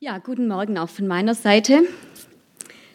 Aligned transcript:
Ja, 0.00 0.18
guten 0.18 0.46
Morgen 0.46 0.78
auch 0.78 0.88
von 0.88 1.08
meiner 1.08 1.34
Seite. 1.34 1.80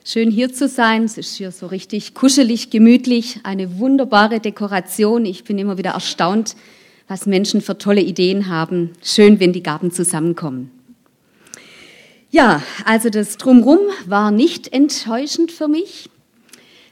Schön 0.06 0.32
hier 0.32 0.54
zu 0.54 0.70
sein. 0.70 1.04
Es 1.04 1.18
ist 1.18 1.36
hier 1.36 1.52
so 1.52 1.68
richtig 1.68 2.14
kuschelig, 2.14 2.70
gemütlich, 2.70 3.42
eine 3.44 3.78
wunderbare 3.78 4.40
Dekoration. 4.40 5.26
Ich 5.26 5.44
bin 5.44 5.58
immer 5.58 5.78
wieder 5.78 5.92
erstaunt, 5.92 6.56
was 7.10 7.26
Menschen 7.26 7.60
für 7.60 7.78
tolle 7.78 8.00
Ideen 8.00 8.48
haben. 8.48 8.92
Schön, 9.04 9.42
wenn 9.42 9.52
die 9.52 9.62
Gaben 9.62 9.92
zusammenkommen. 9.92 10.72
Ja, 12.32 12.64
also 12.86 13.10
das 13.10 13.36
Drumrum 13.36 13.80
war 14.06 14.32
nicht 14.32 14.72
enttäuschend 14.72 15.52
für 15.52 15.68
mich. 15.68 16.10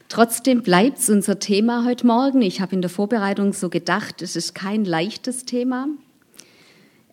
Trotzdem 0.10 0.62
bleibt 0.62 0.98
es 0.98 1.10
unser 1.10 1.40
Thema 1.40 1.86
heute 1.86 2.06
Morgen. 2.06 2.42
Ich 2.42 2.60
habe 2.60 2.76
in 2.76 2.82
der 2.82 2.92
Vorbereitung 2.92 3.54
so 3.54 3.70
gedacht, 3.70 4.22
es 4.22 4.36
ist 4.36 4.56
kein 4.56 4.84
leichtes 4.84 5.46
Thema. 5.46 5.88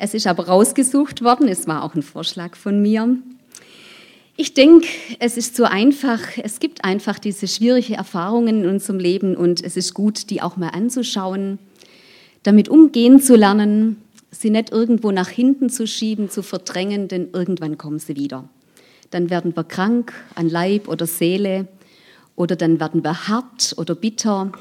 Es 0.01 0.15
ist 0.15 0.29
aber 0.29 0.47
rausgesucht 0.47 1.25
worden, 1.25 1.49
es 1.49 1.67
war 1.67 1.83
auch 1.83 1.97
ein 1.97 2.03
Vorschlag 2.03 2.55
von 2.55 2.81
mir. 2.81 3.17
Ich 4.37 4.55
denke, 4.55 4.87
es 5.19 5.37
ist 5.37 5.57
so 5.57 5.65
einfach, 5.65 6.21
es 6.41 6.61
gibt 6.61 6.85
einfach 6.85 7.19
diese 7.19 7.49
schwierigen 7.49 7.95
Erfahrungen 7.95 8.63
in 8.63 8.71
unserem 8.71 9.01
Leben 9.01 9.37
und 9.37 9.65
es 9.65 9.77
ist 9.77 9.95
gut, 9.95 10.31
die 10.31 10.41
auch 10.41 10.57
mal 10.57 10.69
anzuschauen, 10.69 11.59
damit 12.45 12.69
umgehen 12.69 13.21
zu 13.21 13.35
lernen, 13.35 14.01
sie 14.31 14.51
nicht 14.51 14.71
irgendwo 14.71 15.11
nach 15.11 15.31
hinten 15.31 15.69
zu 15.69 15.89
schieben, 15.89 16.31
zu 16.31 16.45
verdrängen, 16.45 17.09
denn 17.09 17.31
irgendwann 17.33 17.77
kommen 17.77 17.99
sie 17.99 18.15
wieder. 18.15 18.49
Dann 19.11 19.31
werden 19.31 19.57
wir 19.57 19.65
krank 19.65 20.13
an 20.37 20.49
Leib 20.49 20.87
oder 20.87 21.09
Seele 21.09 21.67
oder 22.37 22.55
dann 22.55 22.79
werden 22.79 23.03
wir 23.03 23.27
hart 23.27 23.75
oder 23.77 23.97
bitter. 23.97 24.53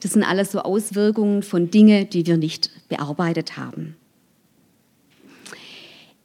Das 0.00 0.14
sind 0.14 0.22
alles 0.22 0.52
so 0.52 0.60
Auswirkungen 0.60 1.42
von 1.42 1.70
Dingen, 1.70 2.08
die 2.08 2.26
wir 2.26 2.38
nicht 2.38 2.70
bearbeitet 2.88 3.58
haben 3.58 3.97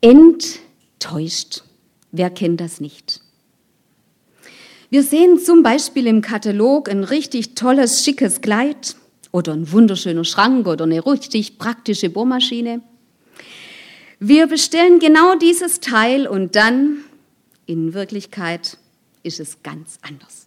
enttäuscht. 0.04 1.64
Wer 2.12 2.30
kennt 2.30 2.60
das 2.60 2.80
nicht? 2.80 3.22
Wir 4.90 5.02
sehen 5.02 5.40
zum 5.40 5.64
Beispiel 5.64 6.06
im 6.06 6.22
Katalog 6.22 6.90
ein 6.90 7.04
richtig 7.04 7.56
tolles, 7.56 8.04
schickes 8.04 8.42
Kleid 8.42 8.96
oder 9.32 9.54
ein 9.54 9.72
wunderschöner 9.72 10.26
Schrank 10.26 10.68
oder 10.68 10.84
eine 10.84 11.04
richtig 11.06 11.58
praktische 11.58 12.10
Bohrmaschine. 12.10 12.82
Wir 14.20 14.46
bestellen 14.46 15.00
genau 15.00 15.36
dieses 15.36 15.80
Teil 15.80 16.28
und 16.28 16.56
dann, 16.56 16.98
in 17.66 17.94
Wirklichkeit, 17.94 18.78
ist 19.24 19.40
es 19.40 19.64
ganz 19.64 19.98
anders. 20.02 20.46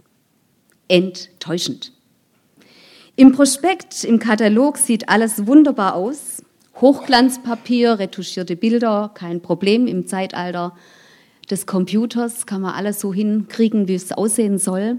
Enttäuschend. 0.87 1.93
Im 3.17 3.33
Prospekt, 3.33 4.05
im 4.05 4.19
Katalog 4.19 4.77
sieht 4.77 5.09
alles 5.09 5.47
wunderbar 5.47 5.95
aus, 5.95 6.43
Hochglanzpapier, 6.81 7.99
retuschierte 7.99 8.55
Bilder, 8.55 9.11
kein 9.15 9.41
Problem 9.41 9.87
im 9.87 10.07
Zeitalter 10.07 10.77
des 11.51 11.67
Computers 11.67 12.45
kann 12.45 12.61
man 12.61 12.75
alles 12.75 13.01
so 13.01 13.15
hinkriegen, 13.15 13.89
wie 13.89 13.95
es 13.95 14.13
aussehen 14.13 14.59
soll. 14.59 14.99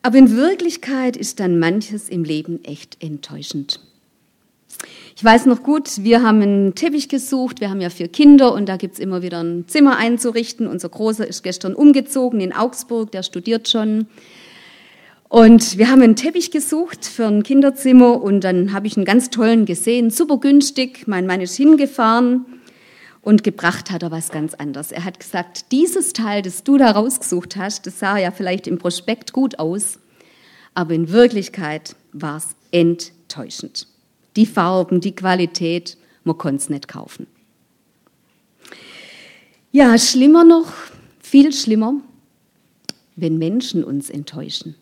Aber 0.00 0.16
in 0.16 0.34
Wirklichkeit 0.34 1.16
ist 1.16 1.38
dann 1.38 1.58
manches 1.58 2.08
im 2.08 2.24
Leben 2.24 2.64
echt 2.64 3.02
enttäuschend. 3.02 3.80
Ich 5.14 5.22
weiß 5.22 5.46
noch 5.46 5.62
gut, 5.62 6.02
wir 6.02 6.22
haben 6.22 6.40
einen 6.40 6.74
Teppich 6.74 7.08
gesucht, 7.08 7.60
wir 7.60 7.68
haben 7.68 7.80
ja 7.80 7.90
vier 7.90 8.08
Kinder 8.08 8.52
und 8.54 8.68
da 8.68 8.76
gibt 8.76 8.94
es 8.94 9.00
immer 9.00 9.22
wieder 9.22 9.42
ein 9.42 9.68
Zimmer 9.68 9.96
einzurichten. 9.96 10.66
Unser 10.66 10.88
Großer 10.88 11.26
ist 11.26 11.42
gestern 11.42 11.74
umgezogen 11.74 12.40
in 12.40 12.52
Augsburg, 12.52 13.12
der 13.12 13.22
studiert 13.22 13.68
schon. 13.68 14.06
Und 15.32 15.78
wir 15.78 15.88
haben 15.88 16.02
einen 16.02 16.14
Teppich 16.14 16.50
gesucht 16.50 17.06
für 17.06 17.26
ein 17.26 17.42
Kinderzimmer 17.42 18.20
und 18.20 18.42
dann 18.42 18.74
habe 18.74 18.86
ich 18.86 18.98
einen 18.98 19.06
ganz 19.06 19.30
tollen 19.30 19.64
gesehen, 19.64 20.10
super 20.10 20.36
günstig. 20.36 21.08
Mein 21.08 21.24
Mann 21.24 21.40
ist 21.40 21.56
hingefahren 21.56 22.44
und 23.22 23.42
gebracht 23.42 23.90
hat 23.90 24.02
er 24.02 24.10
was 24.10 24.28
ganz 24.28 24.52
anderes. 24.52 24.92
Er 24.92 25.06
hat 25.06 25.18
gesagt, 25.18 25.72
dieses 25.72 26.12
Teil, 26.12 26.42
das 26.42 26.64
du 26.64 26.76
da 26.76 26.90
rausgesucht 26.90 27.56
hast, 27.56 27.86
das 27.86 27.98
sah 27.98 28.18
ja 28.18 28.30
vielleicht 28.30 28.66
im 28.66 28.76
Prospekt 28.76 29.32
gut 29.32 29.58
aus, 29.58 29.98
aber 30.74 30.92
in 30.92 31.10
Wirklichkeit 31.10 31.96
war 32.12 32.36
es 32.36 32.48
enttäuschend. 32.70 33.86
Die 34.36 34.44
Farben, 34.44 35.00
die 35.00 35.16
Qualität, 35.16 35.96
man 36.24 36.36
konnte 36.36 36.56
es 36.64 36.68
nicht 36.68 36.88
kaufen. 36.88 37.26
Ja, 39.70 39.96
schlimmer 39.96 40.44
noch, 40.44 40.74
viel 41.22 41.54
schlimmer, 41.54 41.94
wenn 43.16 43.38
Menschen 43.38 43.82
uns 43.82 44.10
enttäuschen. 44.10 44.74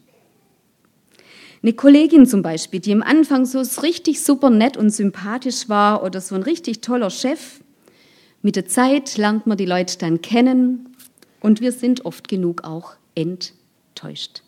Eine 1.62 1.74
Kollegin 1.74 2.24
zum 2.24 2.40
Beispiel, 2.40 2.80
die 2.80 2.92
am 2.92 3.02
Anfang 3.02 3.44
so 3.44 3.60
richtig 3.82 4.22
super 4.22 4.48
nett 4.48 4.78
und 4.78 4.90
sympathisch 4.90 5.68
war 5.68 6.02
oder 6.02 6.20
so 6.22 6.34
ein 6.34 6.42
richtig 6.42 6.80
toller 6.80 7.10
Chef. 7.10 7.60
Mit 8.40 8.56
der 8.56 8.66
Zeit 8.66 9.18
lernt 9.18 9.46
man 9.46 9.58
die 9.58 9.66
Leute 9.66 9.98
dann 9.98 10.22
kennen 10.22 10.96
und 11.40 11.60
wir 11.60 11.72
sind 11.72 12.06
oft 12.06 12.28
genug 12.28 12.64
auch 12.64 12.94
enttäuscht. 13.14 14.42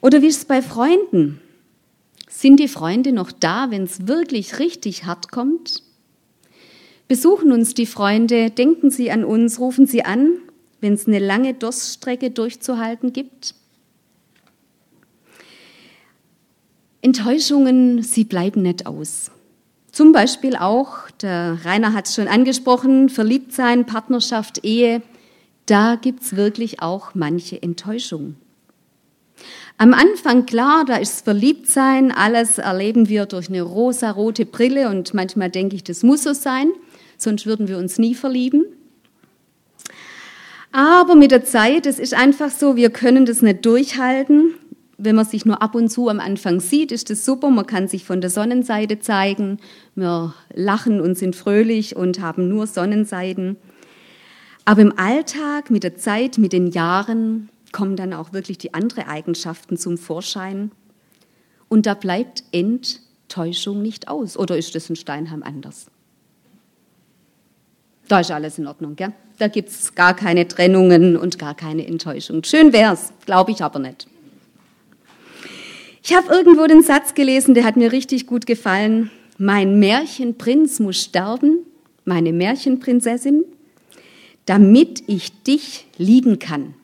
Oder 0.00 0.22
wie 0.22 0.28
ist 0.28 0.38
es 0.38 0.44
bei 0.46 0.62
Freunden? 0.62 1.40
Sind 2.28 2.58
die 2.58 2.68
Freunde 2.68 3.12
noch 3.12 3.30
da, 3.30 3.70
wenn 3.70 3.82
es 3.82 4.06
wirklich 4.06 4.58
richtig 4.58 5.04
hart 5.04 5.30
kommt? 5.30 5.82
Besuchen 7.08 7.52
uns 7.52 7.74
die 7.74 7.84
Freunde, 7.84 8.50
denken 8.50 8.90
sie 8.90 9.10
an 9.10 9.22
uns, 9.22 9.60
rufen 9.60 9.86
sie 9.86 10.02
an, 10.02 10.38
wenn 10.80 10.94
es 10.94 11.06
eine 11.06 11.18
lange 11.18 11.52
Durststrecke 11.52 12.30
durchzuhalten 12.30 13.12
gibt? 13.12 13.54
Enttäuschungen, 17.04 18.02
sie 18.02 18.22
bleiben 18.22 18.62
nicht 18.62 18.86
aus. 18.86 19.32
Zum 19.90 20.12
Beispiel 20.12 20.54
auch, 20.54 21.10
der 21.20 21.58
Rainer 21.64 21.92
hat 21.94 22.06
es 22.06 22.14
schon 22.14 22.28
angesprochen, 22.28 23.08
Verliebtsein, 23.08 23.84
Partnerschaft, 23.86 24.64
Ehe, 24.64 25.02
da 25.66 25.96
gibt 25.96 26.22
es 26.22 26.36
wirklich 26.36 26.80
auch 26.80 27.14
manche 27.14 27.60
Enttäuschungen. 27.60 28.36
Am 29.78 29.94
Anfang, 29.94 30.46
klar, 30.46 30.84
da 30.86 30.96
ist 30.96 31.24
Verliebtsein, 31.24 32.12
alles 32.12 32.58
erleben 32.58 33.08
wir 33.08 33.26
durch 33.26 33.48
eine 33.48 33.62
rosa-rote 33.62 34.46
Brille 34.46 34.88
und 34.88 35.12
manchmal 35.12 35.50
denke 35.50 35.74
ich, 35.74 35.82
das 35.82 36.04
muss 36.04 36.22
so 36.22 36.32
sein, 36.34 36.70
sonst 37.18 37.46
würden 37.46 37.66
wir 37.66 37.78
uns 37.78 37.98
nie 37.98 38.14
verlieben. 38.14 38.64
Aber 40.70 41.16
mit 41.16 41.32
der 41.32 41.44
Zeit, 41.44 41.86
es 41.86 41.98
ist 41.98 42.14
einfach 42.14 42.50
so, 42.50 42.76
wir 42.76 42.90
können 42.90 43.26
das 43.26 43.42
nicht 43.42 43.66
durchhalten 43.66 44.54
wenn 45.04 45.16
man 45.16 45.24
sich 45.24 45.44
nur 45.44 45.62
ab 45.62 45.74
und 45.74 45.88
zu 45.88 46.08
am 46.08 46.20
Anfang 46.20 46.60
sieht, 46.60 46.92
ist 46.92 47.10
das 47.10 47.24
super. 47.24 47.50
Man 47.50 47.66
kann 47.66 47.88
sich 47.88 48.04
von 48.04 48.20
der 48.20 48.30
Sonnenseite 48.30 49.00
zeigen. 49.00 49.58
Wir 49.94 50.34
lachen 50.54 51.00
und 51.00 51.18
sind 51.18 51.34
fröhlich 51.34 51.96
und 51.96 52.20
haben 52.20 52.48
nur 52.48 52.66
Sonnenseiten. 52.66 53.56
Aber 54.64 54.82
im 54.82 54.96
Alltag, 54.96 55.70
mit 55.70 55.82
der 55.82 55.96
Zeit, 55.96 56.38
mit 56.38 56.52
den 56.52 56.68
Jahren, 56.68 57.48
kommen 57.72 57.96
dann 57.96 58.12
auch 58.12 58.32
wirklich 58.32 58.58
die 58.58 58.74
anderen 58.74 59.08
Eigenschaften 59.08 59.76
zum 59.76 59.98
Vorschein. 59.98 60.70
Und 61.68 61.86
da 61.86 61.94
bleibt 61.94 62.44
Enttäuschung 62.52 63.82
nicht 63.82 64.08
aus. 64.08 64.36
Oder 64.36 64.56
ist 64.56 64.74
das 64.74 64.88
in 64.88 64.96
Steinheim 64.96 65.42
anders? 65.42 65.86
Da 68.08 68.20
ist 68.20 68.30
alles 68.30 68.58
in 68.58 68.66
Ordnung, 68.66 68.94
gell? 68.94 69.12
Da 69.38 69.48
gibt 69.48 69.70
es 69.70 69.94
gar 69.94 70.14
keine 70.14 70.46
Trennungen 70.46 71.16
und 71.16 71.38
gar 71.38 71.54
keine 71.54 71.86
Enttäuschung. 71.86 72.44
Schön 72.44 72.72
wär's, 72.72 73.12
glaube 73.24 73.50
ich 73.50 73.62
aber 73.62 73.78
nicht. 73.78 74.06
Ich 76.04 76.16
habe 76.16 76.34
irgendwo 76.34 76.66
den 76.66 76.82
Satz 76.82 77.14
gelesen, 77.14 77.54
der 77.54 77.64
hat 77.64 77.76
mir 77.76 77.92
richtig 77.92 78.26
gut 78.26 78.44
gefallen. 78.44 79.12
Mein 79.38 79.78
Märchenprinz 79.78 80.80
muss 80.80 81.00
sterben, 81.00 81.58
meine 82.04 82.32
Märchenprinzessin, 82.32 83.44
damit 84.44 85.04
ich 85.06 85.30
dich 85.44 85.86
lieben 85.98 86.40
kann. 86.40 86.74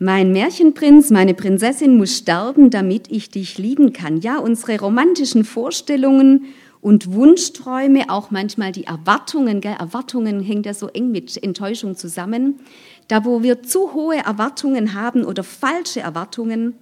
Mein 0.00 0.32
Märchenprinz, 0.32 1.10
meine 1.10 1.34
Prinzessin 1.34 1.96
muss 1.96 2.16
sterben, 2.18 2.70
damit 2.70 3.10
ich 3.12 3.30
dich 3.30 3.56
lieben 3.56 3.92
kann. 3.92 4.20
Ja, 4.20 4.38
unsere 4.38 4.80
romantischen 4.80 5.44
Vorstellungen 5.44 6.46
und 6.80 7.12
Wunschträume, 7.12 8.10
auch 8.10 8.32
manchmal 8.32 8.72
die 8.72 8.84
Erwartungen, 8.84 9.60
gell? 9.60 9.76
Erwartungen 9.78 10.40
hängt 10.40 10.66
ja 10.66 10.74
so 10.74 10.88
eng 10.88 11.12
mit 11.12 11.40
Enttäuschung 11.40 11.96
zusammen. 11.96 12.58
Da, 13.06 13.24
wo 13.24 13.44
wir 13.44 13.62
zu 13.62 13.94
hohe 13.94 14.16
Erwartungen 14.16 14.94
haben 14.94 15.24
oder 15.24 15.44
falsche 15.44 16.00
Erwartungen, 16.00 16.74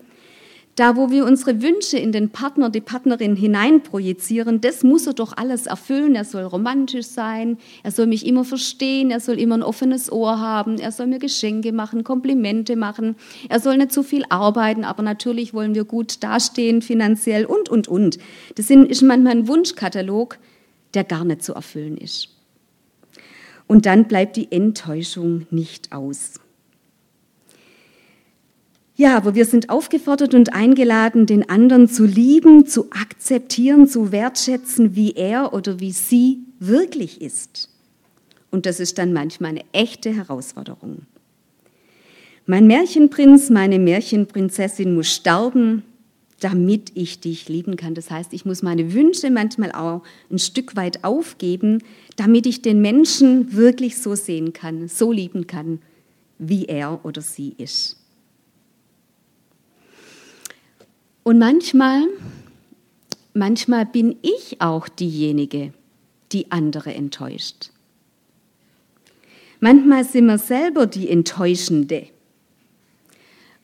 da, 0.77 0.95
wo 0.95 1.11
wir 1.11 1.25
unsere 1.25 1.63
Wünsche 1.63 1.97
in 1.97 2.13
den 2.13 2.29
Partner, 2.29 2.69
die 2.69 2.83
Partnerin 2.83 3.35
hineinprojizieren, 3.35 4.61
das 4.61 4.85
muss 4.85 5.07
er 5.07 5.15
doch 5.15 5.35
alles 5.35 5.67
erfüllen. 5.67 6.15
Er 6.15 6.25
soll 6.25 6.45
romantisch 6.45 7.07
sein, 7.07 7.57
er 7.83 7.91
soll 7.91 8.07
mich 8.07 8.27
immer 8.27 8.45
verstehen, 8.45 9.11
er 9.11 9.21
soll 9.21 9.41
immer 9.41 9.57
ein 9.57 9.63
offenes 9.63 10.13
Ohr 10.13 10.39
haben, 10.39 10.79
er 10.79 10.93
soll 10.93 11.07
mir 11.07 11.19
Geschenke 11.19 11.73
machen, 11.73 12.05
Komplimente 12.05 12.77
machen, 12.77 13.17
er 13.49 13.59
soll 13.59 13.79
nicht 13.79 13.91
zu 13.91 14.03
viel 14.03 14.25
arbeiten, 14.29 14.85
aber 14.85 15.03
natürlich 15.03 15.55
wollen 15.55 15.75
wir 15.75 15.85
gut 15.85 16.23
dastehen 16.23 16.83
finanziell 16.83 17.47
und, 17.47 17.71
und, 17.71 17.89
und. 17.89 18.19
Das 18.57 18.69
ist 18.69 19.03
manchmal 19.03 19.33
ein 19.33 19.49
Wunschkatalog, 19.49 20.39
der 20.93 21.05
gar 21.05 21.25
nicht 21.25 21.43
zu 21.43 21.55
erfüllen 21.55 21.97
ist. 21.97 22.29
Und 23.67 23.87
dann 23.87 24.05
bleibt 24.09 24.37
die 24.37 24.53
Enttäuschung 24.53 25.47
nicht 25.51 25.93
aus. 25.93 26.35
Ja, 28.99 29.15
aber 29.19 29.35
wir 29.35 29.45
sind 29.45 29.69
aufgefordert 29.69 30.33
und 30.33 30.55
eingeladen, 30.55 31.27
den 31.27 31.49
anderen 31.51 31.87
zu 31.87 32.07
lieben, 32.07 32.67
zu 32.67 32.91
akzeptieren, 32.91 33.87
zu 33.87 34.11
wertschätzen, 34.11 34.97
wie 34.97 35.13
er 35.13 35.53
oder 35.53 35.81
wie 35.81 35.93
sie 35.93 36.39
wirklich 36.59 37.21
ist. 37.21 37.69
Und 38.51 38.65
das 38.65 38.81
ist 38.81 38.97
dann 38.97 39.13
manchmal 39.13 39.51
eine 39.51 39.65
echte 39.73 40.15
Herausforderung. 40.15 41.03
Mein 42.47 42.67
Märchenprinz, 42.67 43.51
meine 43.51 43.79
Märchenprinzessin 43.79 44.95
muss 44.95 45.09
sterben, 45.09 45.83
damit 46.41 46.93
ich 46.95 47.21
dich 47.21 47.51
lieben 47.51 47.77
kann. 47.77 47.95
Das 47.95 48.11
heißt, 48.11 48.33
ich 48.33 48.47
muss 48.47 48.63
meine 48.63 48.95
Wünsche 48.95 49.31
manchmal 49.31 49.73
auch 49.73 50.03
ein 50.31 50.39
Stück 50.39 50.75
weit 50.75 51.05
aufgeben, 51.05 51.83
damit 52.17 52.47
ich 52.47 52.63
den 52.63 52.81
Menschen 52.81 53.53
wirklich 53.53 53.99
so 53.99 54.15
sehen 54.15 54.55
kann, 54.55 54.89
so 54.89 55.13
lieben 55.13 55.47
kann, 55.47 55.81
wie 56.39 56.65
er 56.65 57.05
oder 57.05 57.21
sie 57.21 57.55
ist. 57.59 58.06
Und 61.27 61.41
manchmal, 61.41 62.07
manchmal 63.35 63.85
bin 63.85 64.15
ich 64.23 64.61
auch 64.61 64.87
diejenige, 64.87 65.73
die 66.31 66.53
andere 66.53 66.95
enttäuscht. 66.95 67.71
Manchmal 69.59 70.05
sind 70.05 70.27
wir 70.27 70.39
selber 70.39 70.87
die 70.87 71.11
Enttäuschende 71.11 72.07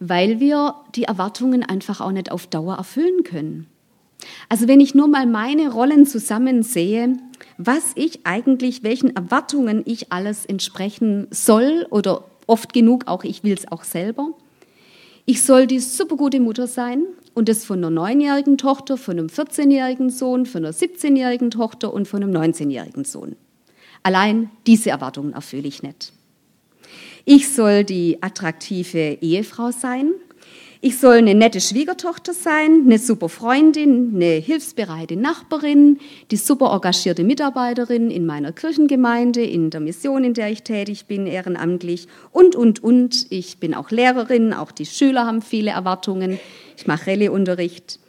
weil 0.05 0.41
wir 0.41 0.75
die 0.97 1.05
Erwartungen 1.05 1.63
einfach 1.63 2.01
auch 2.01 2.11
nicht 2.11 2.33
auf 2.33 2.49
Dauer 2.49 2.75
erfüllen 2.75 3.23
können. 3.23 3.69
Also 4.49 4.67
wenn 4.67 4.81
ich 4.81 4.97
nur 4.97 5.07
mal 5.07 5.27
meine 5.27 5.71
Rollen 5.71 6.07
zusammensehe, 6.07 7.17
was 7.57 7.93
ich 7.95 8.27
eigentlich, 8.27 8.83
welchen 8.83 9.15
Erwartungen 9.15 9.83
ich 9.85 10.11
alles 10.13 10.45
entsprechen 10.45 11.29
soll 11.31 11.87
oder 11.91 12.25
oft 12.49 12.73
genug 12.73 13.07
auch, 13.07 13.23
ich 13.23 13.45
will 13.45 13.53
es 13.53 13.71
auch 13.71 13.85
selber. 13.85 14.31
Ich 15.25 15.45
soll 15.45 15.69
die 15.69 15.79
supergute 15.79 16.41
Mutter 16.41 16.67
sein 16.67 17.05
und 17.35 17.49
das 17.49 17.65
von 17.65 17.79
einer 17.79 17.91
neunjährigen 17.91 18.59
Tochter, 18.59 18.97
von 18.97 19.19
einem 19.19 19.29
14-jährigen 19.29 20.11
Sohn, 20.11 20.47
von 20.47 20.65
einer 20.65 20.75
17-jährigen 20.75 21.51
Tochter 21.51 21.93
und 21.93 22.07
von 22.09 22.23
einem 22.23 22.35
19-jährigen 22.35 23.05
Sohn. 23.05 23.37
Allein 24.03 24.51
diese 24.67 24.91
Erwartungen 24.91 25.33
erfülle 25.33 25.69
ich 25.69 25.83
nicht. 25.83 26.13
Ich 27.25 27.55
soll 27.55 27.85
die 27.85 28.23
attraktive 28.23 29.19
Ehefrau 29.21 29.71
sein. 29.71 30.13
Ich 30.85 30.99
soll 30.99 31.19
eine 31.19 31.37
nette 31.37 31.61
Schwiegertochter 31.61 32.33
sein, 32.33 32.83
eine 32.87 32.99
super 32.99 33.29
Freundin, 33.29 34.17
eine 34.17 34.33
hilfsbereite 34.41 35.15
Nachbarin, 35.15 36.01
die 36.33 36.37
super 36.37 36.73
engagierte 36.73 37.23
Mitarbeiterin 37.23 38.11
in 38.11 38.27
meiner 38.27 38.51
Kirchengemeinde, 38.51 39.45
in 39.45 39.71
der 39.71 39.79
Mission, 39.79 40.25
in 40.25 40.35
der 40.35 40.51
ich 40.51 40.65
tätig 40.65 41.07
bin, 41.07 41.29
ehrenamtlich 41.29 42.09
und, 42.33 42.57
und, 42.57 42.83
und. 42.83 43.31
Ich 43.31 43.59
bin 43.59 43.75
auch 43.75 43.93
Lehrerin, 43.93 44.53
auch 44.53 44.73
die 44.73 44.85
Schüler 44.85 45.25
haben 45.25 45.41
viele 45.41 45.71
Erwartungen. 45.71 46.41
Ich 46.77 46.89
mache 46.89 47.13
Rallye-Unterricht. 47.13 48.01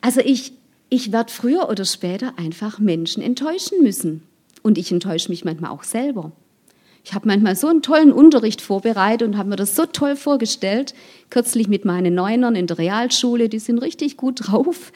Also 0.00 0.22
ich, 0.24 0.54
ich 0.88 1.12
werde 1.12 1.30
früher 1.30 1.68
oder 1.68 1.84
später 1.84 2.32
einfach 2.38 2.78
Menschen 2.78 3.22
enttäuschen 3.22 3.82
müssen. 3.82 4.22
Und 4.62 4.78
ich 4.78 4.90
enttäusche 4.92 5.28
mich 5.28 5.44
manchmal 5.44 5.72
auch 5.72 5.82
selber. 5.82 6.32
Ich 7.04 7.14
habe 7.14 7.26
manchmal 7.26 7.56
so 7.56 7.66
einen 7.66 7.82
tollen 7.82 8.12
Unterricht 8.12 8.60
vorbereitet 8.60 9.26
und 9.26 9.36
habe 9.36 9.48
mir 9.48 9.56
das 9.56 9.74
so 9.74 9.86
toll 9.86 10.14
vorgestellt. 10.14 10.94
Kürzlich 11.30 11.68
mit 11.68 11.84
meinen 11.84 12.14
Neunern 12.14 12.54
in 12.54 12.66
der 12.66 12.78
Realschule, 12.78 13.48
die 13.48 13.58
sind 13.58 13.78
richtig 13.78 14.16
gut 14.16 14.48
drauf, 14.48 14.92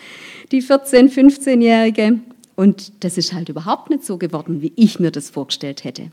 die 0.52 0.62
14-, 0.62 1.10
15-Jährige. 1.10 2.20
Und 2.54 2.92
das 3.04 3.18
ist 3.18 3.32
halt 3.32 3.48
überhaupt 3.48 3.90
nicht 3.90 4.04
so 4.04 4.18
geworden, 4.18 4.62
wie 4.62 4.72
ich 4.76 5.00
mir 5.00 5.10
das 5.10 5.30
vorgestellt 5.30 5.84
hätte. 5.84 6.10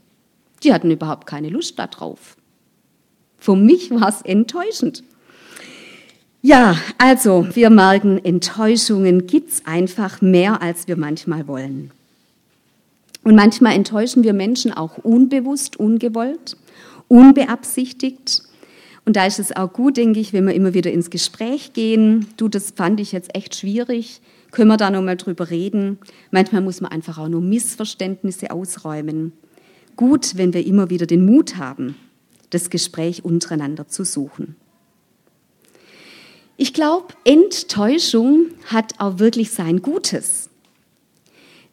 Die 0.63 0.73
hatten 0.73 0.91
überhaupt 0.91 1.27
keine 1.27 1.49
Lust 1.49 1.77
darauf. 1.77 2.37
Für 3.37 3.55
mich 3.55 3.91
war 3.91 4.09
es 4.09 4.21
enttäuschend. 4.21 5.03
Ja, 6.41 6.77
also 6.97 7.47
wir 7.53 7.69
merken, 7.69 8.23
Enttäuschungen 8.23 9.27
gibt's 9.27 9.61
einfach 9.65 10.21
mehr, 10.21 10.61
als 10.61 10.87
wir 10.87 10.97
manchmal 10.97 11.47
wollen. 11.47 11.91
Und 13.23 13.35
manchmal 13.35 13.73
enttäuschen 13.73 14.23
wir 14.23 14.33
Menschen 14.33 14.73
auch 14.73 14.97
unbewusst, 14.97 15.77
ungewollt, 15.77 16.57
unbeabsichtigt. 17.07 18.43
Und 19.05 19.15
da 19.15 19.25
ist 19.25 19.39
es 19.39 19.55
auch 19.55 19.71
gut, 19.71 19.97
denke 19.97 20.19
ich, 20.19 20.33
wenn 20.33 20.45
wir 20.45 20.53
immer 20.53 20.73
wieder 20.73 20.91
ins 20.91 21.09
Gespräch 21.09 21.73
gehen. 21.73 22.27
Du, 22.37 22.47
das 22.47 22.71
fand 22.71 22.99
ich 22.99 23.11
jetzt 23.11 23.35
echt 23.35 23.55
schwierig. 23.55 24.21
Können 24.51 24.69
wir 24.69 24.77
da 24.77 24.89
nochmal 24.91 25.17
drüber 25.17 25.49
reden? 25.49 25.97
Manchmal 26.31 26.61
muss 26.61 26.79
man 26.79 26.91
einfach 26.91 27.17
auch 27.17 27.27
nur 27.27 27.41
Missverständnisse 27.41 28.51
ausräumen. 28.51 29.33
Gut, 29.95 30.37
wenn 30.37 30.53
wir 30.53 30.65
immer 30.65 30.89
wieder 30.89 31.05
den 31.05 31.25
Mut 31.25 31.57
haben, 31.57 31.95
das 32.49 32.69
Gespräch 32.69 33.25
untereinander 33.25 33.87
zu 33.87 34.05
suchen. 34.05 34.55
Ich 36.55 36.73
glaube, 36.73 37.07
Enttäuschung 37.25 38.47
hat 38.67 38.99
auch 38.99 39.19
wirklich 39.19 39.51
sein 39.51 39.81
Gutes. 39.81 40.49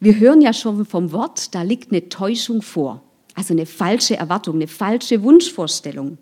Wir 0.03 0.19
hören 0.19 0.41
ja 0.41 0.51
schon 0.51 0.83
vom 0.83 1.11
Wort, 1.11 1.53
da 1.53 1.61
liegt 1.61 1.91
eine 1.91 2.09
Täuschung 2.09 2.63
vor. 2.63 3.03
Also 3.35 3.53
eine 3.53 3.67
falsche 3.67 4.17
Erwartung, 4.17 4.55
eine 4.55 4.67
falsche 4.67 5.21
Wunschvorstellung. 5.21 6.17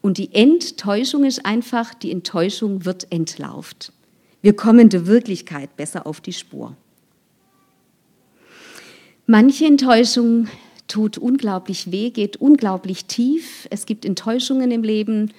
Und 0.00 0.16
die 0.16 0.34
Enttäuschung 0.34 1.24
ist 1.24 1.44
einfach, 1.44 1.92
die 1.92 2.12
Enttäuschung 2.12 2.86
wird 2.86 3.12
entlarvt. 3.12 3.92
Wir 4.40 4.56
kommen 4.56 4.88
der 4.88 5.06
Wirklichkeit 5.06 5.76
besser 5.76 6.06
auf 6.06 6.22
die 6.22 6.32
Spur. 6.32 6.74
Manche 9.26 9.66
Enttäuschung 9.66 10.48
tut 10.88 11.18
unglaublich 11.18 11.92
weh, 11.92 12.08
geht 12.08 12.38
unglaublich 12.38 13.04
tief. 13.04 13.68
Es 13.68 13.84
gibt 13.84 14.06
Enttäuschungen 14.06 14.70
im 14.70 14.82
Leben. 14.82 15.30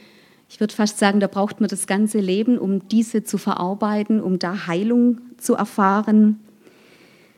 Ich 0.50 0.60
würde 0.60 0.76
fast 0.76 1.00
sagen, 1.00 1.20
da 1.20 1.26
braucht 1.26 1.60
man 1.60 1.68
das 1.68 1.88
ganze 1.88 2.20
Leben, 2.20 2.60
um 2.60 2.88
diese 2.90 3.24
zu 3.24 3.40
verarbeiten, 3.40 4.22
um 4.22 4.38
da 4.38 4.68
Heilung 4.68 5.20
zu 5.38 5.56
erfahren. 5.56 6.40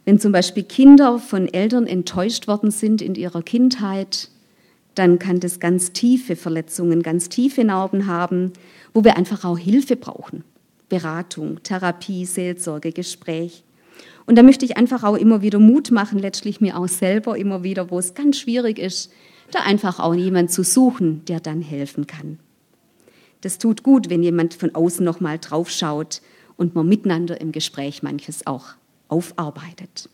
Wenn 0.06 0.20
zum 0.20 0.32
Beispiel 0.34 0.64
Kinder 0.64 1.18
von 1.18 1.48
Eltern 1.48 1.88
enttäuscht 1.88 2.48
worden 2.48 2.72
sind 2.72 3.02
in 3.02 3.16
ihrer 3.16 3.42
Kindheit, 3.42 4.30
dann 4.96 5.18
kann 5.18 5.40
das 5.40 5.60
ganz 5.60 5.94
tiefe 5.94 6.36
Verletzungen, 6.36 7.02
ganz 7.02 7.30
tiefe 7.30 7.64
Narben 7.64 8.06
haben, 8.06 8.52
wo 8.94 9.04
wir 9.04 9.18
einfach 9.18 9.46
auch 9.46 9.58
Hilfe 9.58 9.96
brauchen. 9.96 10.44
Beratung, 10.90 11.64
Therapie, 11.64 12.26
Seelsorge, 12.26 12.92
Gespräch. 12.92 13.64
Und 14.26 14.38
da 14.38 14.44
möchte 14.44 14.66
ich 14.66 14.78
einfach 14.78 15.04
auch 15.04 15.16
immer 15.16 15.42
wieder 15.42 15.60
Mut 15.60 15.90
machen, 15.90 16.20
letztlich 16.20 16.62
mir 16.62 16.78
auch 16.78 16.88
selber 16.88 17.38
immer 17.38 17.64
wieder, 17.64 17.90
wo 17.90 17.98
es 17.98 18.14
ganz 18.14 18.38
schwierig 18.38 18.80
ist, 18.80 19.12
da 19.52 19.62
einfach 19.62 20.00
auch 20.00 20.14
jemand 20.14 20.52
zu 20.52 20.64
suchen, 20.64 21.24
der 21.26 21.40
dann 21.40 21.62
helfen 21.62 22.08
kann. 22.08 22.40
Das 23.42 23.58
tut 23.58 23.84
gut, 23.84 24.10
wenn 24.10 24.24
jemand 24.24 24.54
von 24.54 24.76
außen 24.76 25.04
nochmal 25.04 25.40
drauf 25.40 25.70
schaut 25.70 26.22
und 26.56 26.76
man 26.76 26.88
miteinander 26.88 27.42
im 27.42 27.52
Gespräch 27.52 28.04
manches 28.04 28.46
auch 28.46 28.76
aufarbeitet. 29.14 30.10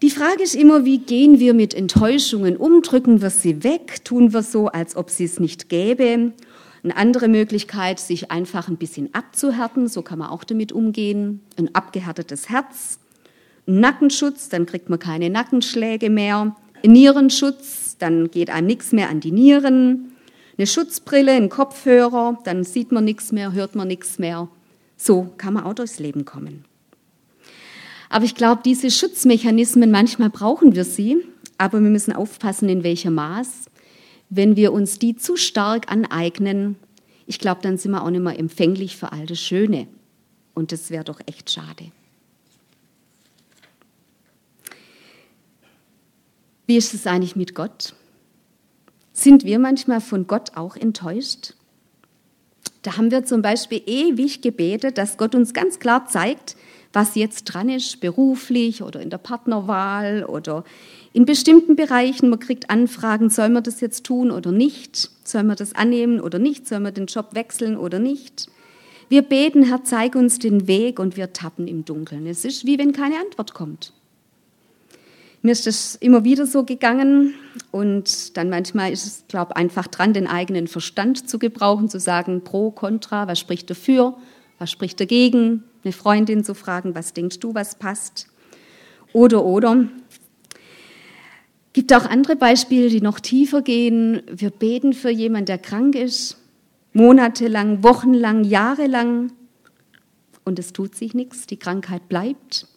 Die 0.00 0.10
Frage 0.10 0.42
ist 0.42 0.54
immer, 0.54 0.84
wie 0.84 0.98
gehen 0.98 1.40
wir 1.40 1.54
mit 1.54 1.74
Enttäuschungen 1.74 2.56
um? 2.56 2.82
Drücken 2.82 3.20
wir 3.20 3.30
sie 3.30 3.64
weg? 3.64 4.04
Tun 4.04 4.32
wir 4.32 4.42
so, 4.42 4.68
als 4.68 4.96
ob 4.96 5.10
sie 5.10 5.24
es 5.24 5.40
nicht 5.40 5.68
gäbe? 5.68 6.32
Eine 6.84 6.96
andere 6.96 7.28
Möglichkeit, 7.28 7.98
sich 7.98 8.30
einfach 8.30 8.68
ein 8.68 8.76
bisschen 8.76 9.12
abzuhärten, 9.14 9.88
so 9.88 10.02
kann 10.02 10.18
man 10.18 10.28
auch 10.28 10.44
damit 10.44 10.72
umgehen. 10.72 11.40
Ein 11.56 11.74
abgehärtetes 11.74 12.50
Herz, 12.50 12.98
Nackenschutz, 13.66 14.50
dann 14.50 14.66
kriegt 14.66 14.90
man 14.90 14.98
keine 14.98 15.30
Nackenschläge 15.30 16.10
mehr. 16.10 16.54
Nierenschutz, 16.84 17.96
dann 17.98 18.30
geht 18.30 18.50
einem 18.50 18.66
nichts 18.66 18.92
mehr 18.92 19.08
an 19.08 19.20
die 19.20 19.32
Nieren. 19.32 20.12
Eine 20.58 20.66
Schutzbrille, 20.66 21.32
ein 21.32 21.48
Kopfhörer, 21.48 22.38
dann 22.44 22.62
sieht 22.62 22.92
man 22.92 23.04
nichts 23.04 23.32
mehr, 23.32 23.52
hört 23.52 23.74
man 23.74 23.88
nichts 23.88 24.18
mehr. 24.18 24.48
So 24.96 25.32
kann 25.38 25.54
man 25.54 25.64
auch 25.64 25.74
durchs 25.74 25.98
Leben 25.98 26.24
kommen. 26.24 26.64
Aber 28.08 28.24
ich 28.24 28.34
glaube, 28.34 28.62
diese 28.64 28.90
Schutzmechanismen, 28.90 29.90
manchmal 29.90 30.30
brauchen 30.30 30.74
wir 30.74 30.84
sie, 30.84 31.18
aber 31.58 31.80
wir 31.80 31.90
müssen 31.90 32.12
aufpassen, 32.12 32.68
in 32.68 32.84
welchem 32.84 33.14
Maß. 33.14 33.66
Wenn 34.30 34.56
wir 34.56 34.72
uns 34.72 34.98
die 34.98 35.16
zu 35.16 35.36
stark 35.36 35.90
aneignen, 35.90 36.76
ich 37.26 37.38
glaube, 37.38 37.60
dann 37.62 37.78
sind 37.78 37.92
wir 37.92 38.02
auch 38.02 38.10
nicht 38.10 38.22
mehr 38.22 38.38
empfänglich 38.38 38.96
für 38.96 39.12
all 39.12 39.26
das 39.26 39.40
Schöne. 39.40 39.86
Und 40.54 40.72
das 40.72 40.90
wäre 40.90 41.04
doch 41.04 41.20
echt 41.26 41.50
schade. 41.50 41.90
Wie 46.66 46.76
ist 46.76 46.94
es 46.94 47.06
eigentlich 47.06 47.36
mit 47.36 47.54
Gott? 47.54 47.94
Sind 49.12 49.44
wir 49.44 49.58
manchmal 49.58 50.00
von 50.00 50.26
Gott 50.26 50.56
auch 50.56 50.76
enttäuscht? 50.76 51.54
Da 52.82 52.96
haben 52.96 53.10
wir 53.10 53.24
zum 53.24 53.42
Beispiel 53.42 53.82
ewig 53.86 54.42
gebetet, 54.42 54.98
dass 54.98 55.16
Gott 55.16 55.34
uns 55.34 55.54
ganz 55.54 55.78
klar 55.78 56.06
zeigt, 56.06 56.56
was 56.94 57.14
jetzt 57.16 57.44
dran 57.44 57.68
ist, 57.68 58.00
beruflich 58.00 58.82
oder 58.82 59.00
in 59.00 59.10
der 59.10 59.18
Partnerwahl 59.18 60.24
oder 60.24 60.64
in 61.12 61.24
bestimmten 61.24 61.76
Bereichen. 61.76 62.30
Man 62.30 62.38
kriegt 62.38 62.70
Anfragen, 62.70 63.30
soll 63.30 63.48
man 63.48 63.62
das 63.62 63.80
jetzt 63.80 64.04
tun 64.04 64.30
oder 64.30 64.52
nicht? 64.52 65.10
Soll 65.24 65.42
man 65.42 65.56
das 65.56 65.74
annehmen 65.74 66.20
oder 66.20 66.38
nicht? 66.38 66.68
Soll 66.68 66.80
man 66.80 66.94
den 66.94 67.06
Job 67.06 67.34
wechseln 67.34 67.76
oder 67.76 67.98
nicht? 67.98 68.48
Wir 69.08 69.22
beten, 69.22 69.64
Herr, 69.64 69.84
zeig 69.84 70.14
uns 70.14 70.38
den 70.38 70.66
Weg 70.66 70.98
und 70.98 71.16
wir 71.16 71.32
tappen 71.32 71.68
im 71.68 71.84
Dunkeln. 71.84 72.26
Es 72.26 72.44
ist 72.44 72.64
wie 72.64 72.78
wenn 72.78 72.92
keine 72.92 73.16
Antwort 73.18 73.54
kommt. 73.54 73.92
Mir 75.42 75.52
ist 75.52 75.66
das 75.66 75.94
immer 75.96 76.24
wieder 76.24 76.46
so 76.46 76.64
gegangen 76.64 77.34
und 77.70 78.36
dann 78.38 78.48
manchmal 78.48 78.92
ist 78.92 79.04
es, 79.04 79.24
glaube 79.28 79.52
ich, 79.52 79.56
einfach 79.56 79.88
dran, 79.88 80.14
den 80.14 80.26
eigenen 80.26 80.68
Verstand 80.68 81.28
zu 81.28 81.38
gebrauchen, 81.38 81.90
zu 81.90 82.00
sagen, 82.00 82.44
pro, 82.44 82.70
contra, 82.70 83.28
was 83.28 83.38
spricht 83.40 83.68
dafür, 83.68 84.16
was 84.58 84.70
spricht 84.70 85.00
dagegen, 85.00 85.64
eine 85.84 85.92
Freundin 85.92 86.44
zu 86.44 86.54
fragen, 86.54 86.94
was 86.94 87.12
denkst 87.12 87.40
du, 87.40 87.54
was 87.54 87.76
passt? 87.76 88.28
Oder, 89.12 89.44
oder. 89.44 89.86
Gibt 91.72 91.92
auch 91.92 92.04
andere 92.04 92.36
Beispiele, 92.36 92.88
die 92.88 93.00
noch 93.00 93.20
tiefer 93.20 93.62
gehen. 93.62 94.22
Wir 94.30 94.50
beten 94.50 94.92
für 94.92 95.10
jemanden, 95.10 95.46
der 95.46 95.58
krank 95.58 95.94
ist, 95.94 96.38
monatelang, 96.92 97.82
wochenlang, 97.82 98.44
jahrelang, 98.44 99.32
und 100.44 100.58
es 100.58 100.72
tut 100.72 100.94
sich 100.94 101.14
nichts, 101.14 101.46
die 101.46 101.56
Krankheit 101.56 102.08
bleibt. 102.08 102.68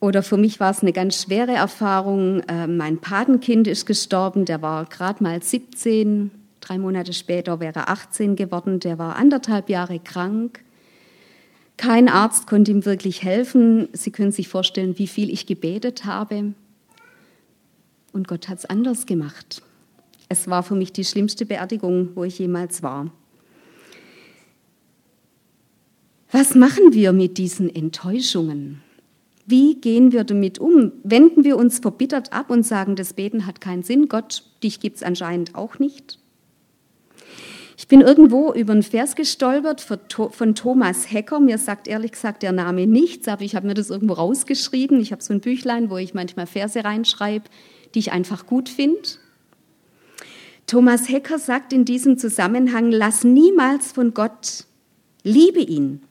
Oder 0.00 0.22
für 0.22 0.36
mich 0.36 0.60
war 0.60 0.70
es 0.70 0.82
eine 0.82 0.92
ganz 0.92 1.22
schwere 1.22 1.52
Erfahrung. 1.52 2.40
Äh, 2.40 2.66
mein 2.66 2.98
Patenkind 2.98 3.66
ist 3.66 3.86
gestorben, 3.86 4.44
der 4.44 4.60
war 4.60 4.84
gerade 4.84 5.22
mal 5.22 5.42
17, 5.42 6.30
drei 6.60 6.78
Monate 6.78 7.14
später 7.14 7.60
wäre 7.60 7.80
er 7.80 7.88
18 7.88 8.36
geworden, 8.36 8.80
der 8.80 8.98
war 8.98 9.16
anderthalb 9.16 9.70
Jahre 9.70 9.98
krank. 9.98 10.60
Kein 11.76 12.08
Arzt 12.08 12.46
konnte 12.46 12.70
ihm 12.70 12.84
wirklich 12.84 13.22
helfen. 13.22 13.88
Sie 13.92 14.10
können 14.10 14.32
sich 14.32 14.48
vorstellen, 14.48 14.98
wie 14.98 15.06
viel 15.06 15.30
ich 15.30 15.46
gebetet 15.46 16.04
habe. 16.04 16.54
Und 18.12 18.28
Gott 18.28 18.48
hat 18.48 18.58
es 18.58 18.64
anders 18.64 19.06
gemacht. 19.06 19.62
Es 20.28 20.48
war 20.48 20.62
für 20.62 20.74
mich 20.74 20.92
die 20.92 21.04
schlimmste 21.04 21.46
Beerdigung, 21.46 22.10
wo 22.14 22.24
ich 22.24 22.38
jemals 22.38 22.82
war. 22.82 23.10
Was 26.32 26.54
machen 26.54 26.92
wir 26.92 27.12
mit 27.12 27.38
diesen 27.38 27.74
Enttäuschungen? 27.74 28.82
Wie 29.46 29.76
gehen 29.76 30.10
wir 30.10 30.24
damit 30.24 30.58
um? 30.58 30.92
Wenden 31.04 31.44
wir 31.44 31.56
uns 31.56 31.78
verbittert 31.78 32.32
ab 32.32 32.50
und 32.50 32.66
sagen, 32.66 32.96
das 32.96 33.12
Beten 33.12 33.46
hat 33.46 33.60
keinen 33.60 33.84
Sinn, 33.84 34.08
Gott, 34.08 34.42
dich 34.62 34.80
gibt 34.80 34.96
es 34.96 35.02
anscheinend 35.04 35.54
auch 35.54 35.78
nicht? 35.78 36.18
Ich 37.76 37.88
bin 37.88 38.00
irgendwo 38.00 38.52
über 38.54 38.72
einen 38.72 38.82
Vers 38.82 39.16
gestolpert 39.16 39.80
von 39.80 40.54
Thomas 40.54 41.10
Hecker. 41.10 41.40
Mir 41.40 41.58
sagt 41.58 41.88
ehrlich 41.88 42.12
gesagt 42.12 42.42
der 42.42 42.52
Name 42.52 42.86
nichts, 42.86 43.28
aber 43.28 43.42
ich 43.42 43.54
habe 43.54 43.66
mir 43.66 43.74
das 43.74 43.90
irgendwo 43.90 44.14
rausgeschrieben. 44.14 45.00
Ich 45.00 45.12
habe 45.12 45.22
so 45.22 45.34
ein 45.34 45.40
Büchlein, 45.40 45.90
wo 45.90 45.98
ich 45.98 46.14
manchmal 46.14 46.46
Verse 46.46 46.82
reinschreibe 46.82 47.50
die 47.96 48.00
ich 48.00 48.12
einfach 48.12 48.46
gut 48.46 48.68
finde. 48.68 49.00
Thomas 50.66 51.08
Hecker 51.08 51.38
sagt 51.38 51.72
in 51.72 51.86
diesem 51.86 52.18
Zusammenhang, 52.18 52.90
lass 52.90 53.24
niemals 53.24 53.92
von 53.92 54.12
Gott, 54.12 54.66
liebe 55.22 55.60
ihn. 55.60 56.02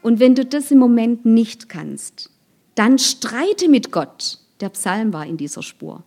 Und 0.00 0.20
wenn 0.20 0.36
du 0.36 0.44
das 0.44 0.70
im 0.70 0.78
Moment 0.78 1.24
nicht 1.24 1.68
kannst, 1.68 2.30
dann 2.76 2.98
streite 2.98 3.68
mit 3.68 3.90
Gott. 3.90 4.38
Der 4.60 4.68
Psalm 4.68 5.12
war 5.12 5.26
in 5.26 5.36
dieser 5.36 5.62
Spur. 5.62 6.04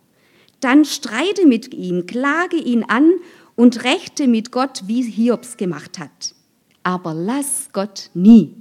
Dann 0.60 0.86
streite 0.86 1.46
mit 1.46 1.74
ihm, 1.74 2.06
klage 2.06 2.56
ihn 2.56 2.84
an 2.84 3.12
und 3.56 3.84
rechte 3.84 4.28
mit 4.28 4.52
Gott, 4.52 4.82
wie 4.86 5.02
Hiobs 5.02 5.56
gemacht 5.56 5.98
hat. 5.98 6.34
Aber 6.82 7.14
lass 7.14 7.70
Gott 7.72 8.10
nie. 8.14 8.54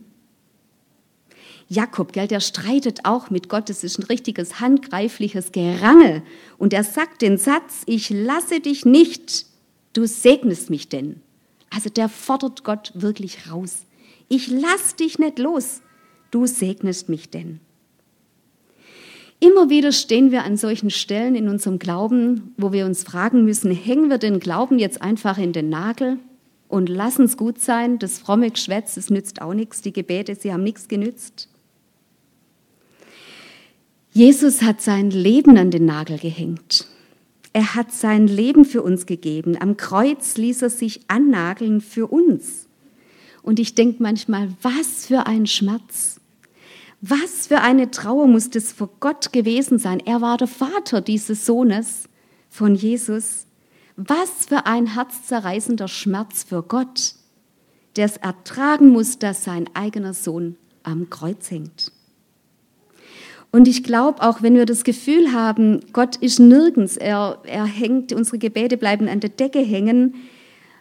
Jakob, 1.68 2.14
gell, 2.14 2.28
der 2.28 2.40
streitet 2.40 3.02
auch 3.06 3.30
mit 3.30 3.50
Gott. 3.50 3.70
Es 3.70 3.84
ist 3.84 4.00
ein 4.00 4.04
richtiges 4.04 4.60
handgreifliches 4.60 5.52
Gerangel. 5.52 6.24
Und 6.58 6.74
er 6.74 6.84
sagt 6.84 7.22
den 7.22 7.38
Satz, 7.38 7.84
ich 7.86 8.10
lasse 8.10 8.60
dich 8.60 8.86
nicht, 8.86 9.46
du 9.94 10.06
segnest 10.06 10.70
mich 10.70 10.90
denn. 10.90 11.22
Also 11.70 11.90
der 11.90 12.08
fordert 12.08 12.64
Gott 12.64 12.92
wirklich 12.94 13.52
raus. 13.52 13.86
Ich 14.28 14.48
lass 14.48 14.96
dich 14.96 15.20
nicht 15.20 15.40
los, 15.40 15.82
du 16.32 16.46
segnest 16.46 17.10
mich 17.10 17.30
denn. 17.30 17.60
Immer 19.46 19.70
wieder 19.70 19.92
stehen 19.92 20.32
wir 20.32 20.44
an 20.44 20.58
solchen 20.58 20.90
Stellen 20.90 21.36
in 21.36 21.48
unserem 21.50 21.78
Glauben, 21.78 22.56
wo 22.58 22.72
wir 22.72 22.88
uns 22.88 23.04
fragen 23.04 23.46
müssen, 23.46 23.70
hängen 23.70 24.10
wir 24.10 24.18
den 24.18 24.40
Glauben 24.40 24.80
jetzt 24.80 25.04
einfach 25.04 25.38
in 25.38 25.54
den 25.54 25.70
Nagel 25.70 26.18
und 26.68 26.90
lassen 26.90 27.26
es 27.26 27.38
gut 27.38 27.60
sein, 27.60 28.00
das 28.00 28.18
fromme 28.18 28.50
Geschwätz, 28.50 28.98
es 28.98 29.12
nützt 29.12 29.44
auch 29.44 29.54
nichts, 29.54 29.84
die 29.84 29.94
Gebete, 29.94 30.34
sie 30.34 30.52
haben 30.52 30.64
nichts 30.64 30.88
genützt. 30.88 31.48
Jesus 34.14 34.64
hat 34.64 34.82
sein 34.82 35.12
Leben 35.12 35.60
an 35.60 35.70
den 35.70 35.86
Nagel 35.86 36.18
gehängt. 36.18 36.88
Er 37.54 37.76
hat 37.76 37.92
sein 37.92 38.28
Leben 38.28 38.66
für 38.66 38.82
uns 38.82 39.06
gegeben. 39.06 39.58
Am 39.60 39.78
Kreuz 39.78 40.38
ließ 40.38 40.64
er 40.64 40.72
sich 40.72 41.02
annageln 41.08 41.82
für 41.82 42.08
uns. 42.08 42.68
Und 43.44 43.60
ich 43.60 43.76
denke 43.76 44.02
manchmal, 44.02 44.50
was 44.64 45.06
für 45.06 45.28
ein 45.28 45.46
Schmerz. 45.46 46.15
Was 47.02 47.48
für 47.48 47.62
eine 47.62 47.92
Trauer 47.92 48.28
muss 48.28 48.50
das 48.50 48.72
vor 48.72 48.90
Gott 49.00 49.32
gewesen 49.34 49.78
sein. 49.78 50.00
Er 50.00 50.22
war 50.22 50.38
der 50.38 50.48
Vater 50.48 51.02
dieses 51.02 51.46
Sohnes 51.46 52.10
von 52.50 52.76
Jesus. 52.76 53.46
Was 53.96 54.48
für 54.48 54.66
ein 54.66 54.94
herzzerreißender 54.96 55.88
Schmerz 55.88 56.44
für 56.44 56.64
Gott, 56.64 57.16
der 57.96 58.06
es 58.06 58.18
ertragen 58.18 58.90
muss, 58.90 59.20
dass 59.20 59.44
sein 59.44 59.70
eigener 59.74 60.14
Sohn 60.14 60.58
am 60.84 61.10
Kreuz 61.10 61.50
hängt. 61.50 61.92
Und 63.52 63.70
ich 63.70 63.84
glaube, 63.84 64.22
auch 64.22 64.42
wenn 64.42 64.56
wir 64.56 64.66
das 64.66 64.84
Gefühl 64.84 65.32
haben, 65.32 65.80
Gott 65.94 66.18
ist 66.18 66.40
nirgends, 66.40 66.98
er, 66.98 67.40
er 67.46 67.64
hängt, 67.64 68.12
unsere 68.12 68.38
Gebete 68.38 68.76
bleiben 68.76 69.08
an 69.08 69.22
der 69.22 69.30
Decke 69.30 69.60
hängen, 69.60 70.16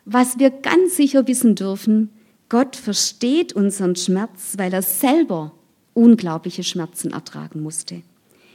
was 0.05 0.41
wir 0.41 0.51
ganz 0.51 0.97
sicher 0.97 1.29
wissen 1.29 1.55
dürfen, 1.55 2.11
Gott 2.49 2.75
versteht 2.75 3.53
unseren 3.53 3.95
Schmerz, 3.95 4.55
weil 4.59 4.73
er 4.73 4.83
selber 4.83 5.53
unglaubliche 5.95 6.65
Schmerzen 6.65 7.13
ertragen 7.13 7.63
musste. 7.63 8.03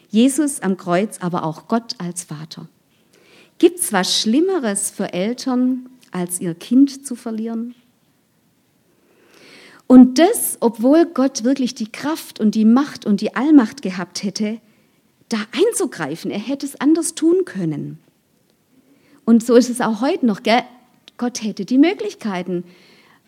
Jesus 0.09 0.59
am 0.61 0.77
Kreuz, 0.77 1.19
aber 1.19 1.43
auch 1.43 1.67
Gott 1.67 1.95
als 1.97 2.23
Vater. 2.23 2.67
Gibt 3.57 3.79
es 3.79 3.91
was 3.93 4.19
Schlimmeres 4.19 4.89
für 4.89 5.13
Eltern, 5.13 5.89
als 6.11 6.39
ihr 6.39 6.53
Kind 6.53 7.05
zu 7.05 7.15
verlieren? 7.15 7.75
Und 9.85 10.19
das, 10.19 10.57
obwohl 10.59 11.05
Gott 11.05 11.43
wirklich 11.43 11.73
die 11.73 11.91
Kraft 11.91 12.39
und 12.39 12.53
die 12.55 12.65
Macht 12.65 13.05
und 13.05 13.21
die 13.21 13.35
Allmacht 13.35 13.81
gehabt 13.81 14.23
hätte, 14.23 14.59
da 15.29 15.37
einzugreifen. 15.51 16.31
Er 16.31 16.39
hätte 16.39 16.65
es 16.65 16.79
anders 16.79 17.15
tun 17.15 17.45
können. 17.45 17.99
Und 19.25 19.43
so 19.43 19.55
ist 19.55 19.69
es 19.69 19.81
auch 19.81 20.01
heute 20.01 20.25
noch. 20.25 20.43
Gell? 20.43 20.63
Gott 21.17 21.43
hätte 21.43 21.65
die 21.65 21.77
Möglichkeiten. 21.77 22.63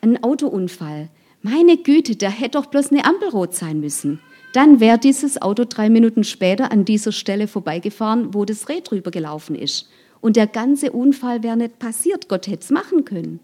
Ein 0.02 0.24
Autounfall. 0.24 1.10
Meine 1.42 1.78
Güte, 1.78 2.16
da 2.16 2.30
hätte 2.30 2.60
doch 2.60 2.68
bloß 2.68 2.92
eine 2.92 3.06
Ampel 3.06 3.30
rot 3.30 3.56
sein 3.56 3.80
müssen. 3.80 4.20
Dann 4.54 4.80
wäre 4.80 5.00
dieses 5.00 5.42
Auto 5.42 5.66
drei 5.68 5.90
Minuten 5.90 6.24
später 6.24 6.72
an 6.72 6.86
dieser 6.86 7.12
Stelle 7.12 7.48
vorbeigefahren, 7.48 8.34
wo 8.34 8.46
das 8.46 8.70
Reh 8.70 8.82
drüber 8.82 9.10
gelaufen 9.10 9.56
ist. 9.56 9.90
Und 10.20 10.36
der 10.36 10.48
ganze 10.48 10.92
Unfall 10.92 11.42
wäre 11.42 11.58
nicht 11.58 11.80
passiert. 11.80 12.30
Gott 12.30 12.48
hätte 12.48 12.64
es 12.64 12.70
machen 12.70 13.06
können. 13.06 13.40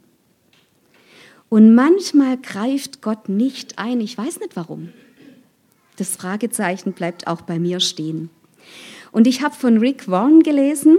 Und 1.50 1.74
manchmal 1.74 2.38
greift 2.38 3.01
Gott 3.01 3.30
nicht 3.30 3.80
ein. 3.80 4.01
Ich 4.01 4.18
weiß 4.18 4.42
nicht 4.42 4.56
warum. 4.56 4.89
Das 5.96 6.16
Fragezeichen 6.16 6.94
bleibt 6.94 7.25
auch 7.25 7.42
bei 7.42 7.58
mir 7.58 7.80
stehen. 7.80 8.30
Und 9.12 9.25
ich 9.25 9.42
habe 9.42 9.56
von 9.56 9.77
Rick 9.77 10.10
Warren 10.10 10.44
gelesen. 10.44 10.98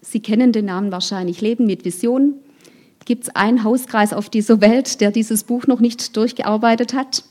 Sie 0.00 0.20
kennen 0.20 0.52
den 0.52 0.64
Namen 0.64 0.90
wahrscheinlich. 0.90 1.40
Leben 1.42 1.66
mit 1.66 1.84
Vision. 1.84 2.34
Gibt 3.04 3.24
es 3.24 3.36
einen 3.36 3.64
Hauskreis 3.64 4.12
auf 4.12 4.28
dieser 4.28 4.60
Welt, 4.60 5.00
der 5.00 5.10
dieses 5.10 5.44
Buch 5.44 5.66
noch 5.66 5.80
nicht 5.80 6.16
durchgearbeitet 6.16 6.94
hat? 6.94 7.24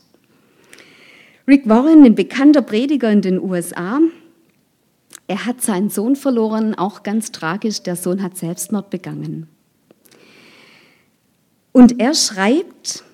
Rick 1.48 1.68
Warren, 1.68 2.04
ein 2.04 2.14
bekannter 2.14 2.62
Prediger 2.62 3.10
in 3.10 3.22
den 3.22 3.40
USA, 3.40 4.00
er 5.30 5.46
hat 5.46 5.62
seinen 5.62 5.90
Sohn 5.90 6.16
verloren, 6.16 6.74
auch 6.74 7.04
ganz 7.04 7.30
tragisch. 7.30 7.84
Der 7.84 7.94
Sohn 7.94 8.20
hat 8.20 8.36
Selbstmord 8.36 8.90
begangen. 8.90 9.46
Und 11.70 12.00
er 12.00 12.14
schreibt, 12.14 13.04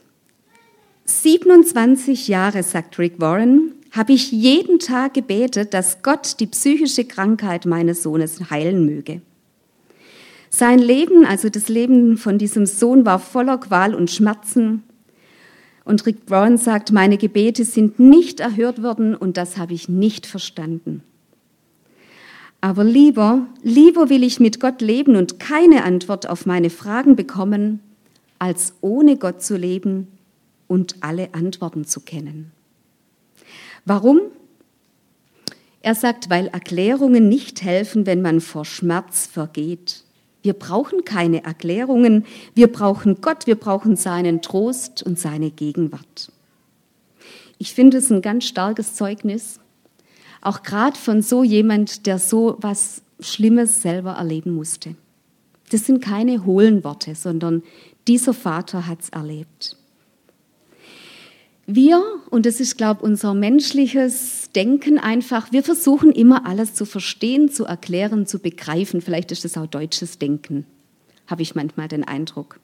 27 1.04 2.26
Jahre, 2.26 2.62
sagt 2.62 2.98
Rick 2.98 3.20
Warren, 3.20 3.75
habe 3.90 4.14
ich 4.14 4.32
jeden 4.32 4.78
Tag 4.78 5.12
gebetet, 5.12 5.75
dass 5.75 6.02
Gott 6.02 6.40
die 6.40 6.46
psychische 6.46 7.04
Krankheit 7.04 7.66
meines 7.66 8.02
Sohnes 8.02 8.48
heilen 8.48 8.86
möge. 8.86 9.20
Sein 10.58 10.78
Leben, 10.78 11.26
also 11.26 11.50
das 11.50 11.68
Leben 11.68 12.16
von 12.16 12.38
diesem 12.38 12.64
Sohn, 12.64 13.04
war 13.04 13.18
voller 13.18 13.58
Qual 13.58 13.94
und 13.94 14.10
Schmerzen. 14.10 14.84
Und 15.84 16.06
Rick 16.06 16.16
Warren 16.28 16.56
sagt, 16.56 16.92
meine 16.92 17.18
Gebete 17.18 17.62
sind 17.66 18.00
nicht 18.00 18.40
erhört 18.40 18.82
worden 18.82 19.14
und 19.14 19.36
das 19.36 19.58
habe 19.58 19.75
ich 19.75 19.90
nicht 19.90 20.25
verstanden. 20.25 21.02
Aber 22.62 22.84
lieber, 22.84 23.46
lieber 23.62 24.08
will 24.08 24.25
ich 24.25 24.40
mit 24.40 24.58
Gott 24.58 24.80
leben 24.80 25.16
und 25.16 25.38
keine 25.38 25.84
Antwort 25.84 26.26
auf 26.26 26.46
meine 26.46 26.70
Fragen 26.70 27.16
bekommen, 27.16 27.80
als 28.38 28.72
ohne 28.80 29.18
Gott 29.18 29.42
zu 29.42 29.58
leben 29.58 30.08
und 30.68 30.96
alle 31.02 31.34
Antworten 31.34 31.84
zu 31.84 32.00
kennen. 32.00 32.50
Warum? 33.84 34.20
Er 35.82 35.94
sagt, 35.94 36.30
weil 36.30 36.46
Erklärungen 36.46 37.28
nicht 37.28 37.60
helfen, 37.60 38.06
wenn 38.06 38.22
man 38.22 38.40
vor 38.40 38.64
Schmerz 38.64 39.26
vergeht. 39.26 40.05
Wir 40.46 40.52
brauchen 40.52 41.04
keine 41.04 41.42
Erklärungen, 41.42 42.24
wir 42.54 42.70
brauchen 42.70 43.20
Gott, 43.20 43.48
wir 43.48 43.56
brauchen 43.56 43.96
seinen 43.96 44.42
Trost 44.42 45.02
und 45.02 45.18
seine 45.18 45.50
Gegenwart. 45.50 46.30
Ich 47.58 47.74
finde 47.74 47.96
es 47.96 48.12
ein 48.12 48.22
ganz 48.22 48.44
starkes 48.44 48.94
Zeugnis, 48.94 49.58
auch 50.42 50.62
gerade 50.62 50.96
von 50.96 51.20
so 51.20 51.42
jemand, 51.42 52.06
der 52.06 52.20
so 52.20 52.58
was 52.60 53.02
Schlimmes 53.18 53.82
selber 53.82 54.12
erleben 54.12 54.54
musste. 54.54 54.94
Das 55.72 55.84
sind 55.84 56.00
keine 56.00 56.44
hohlen 56.44 56.84
Worte, 56.84 57.16
sondern 57.16 57.64
dieser 58.06 58.32
Vater 58.32 58.86
hat 58.86 59.00
es 59.00 59.08
erlebt. 59.08 59.76
Wir, 61.68 62.00
und 62.30 62.46
das 62.46 62.61
ist, 62.61 62.76
glaube 62.76 63.00
ich, 63.00 63.04
unser 63.04 63.35
menschliches 63.35 64.50
Denken 64.54 64.99
einfach, 64.99 65.50
wir 65.50 65.64
versuchen 65.64 66.12
immer 66.12 66.46
alles 66.46 66.75
zu 66.75 66.85
verstehen, 66.85 67.50
zu 67.50 67.64
erklären, 67.64 68.25
zu 68.25 68.38
begreifen. 68.38 69.00
Vielleicht 69.00 69.32
ist 69.32 69.44
das 69.44 69.58
auch 69.58 69.66
deutsches 69.66 70.18
Denken, 70.18 70.64
habe 71.26 71.42
ich 71.42 71.56
manchmal 71.56 71.88
den 71.88 72.04
Eindruck. 72.04 72.61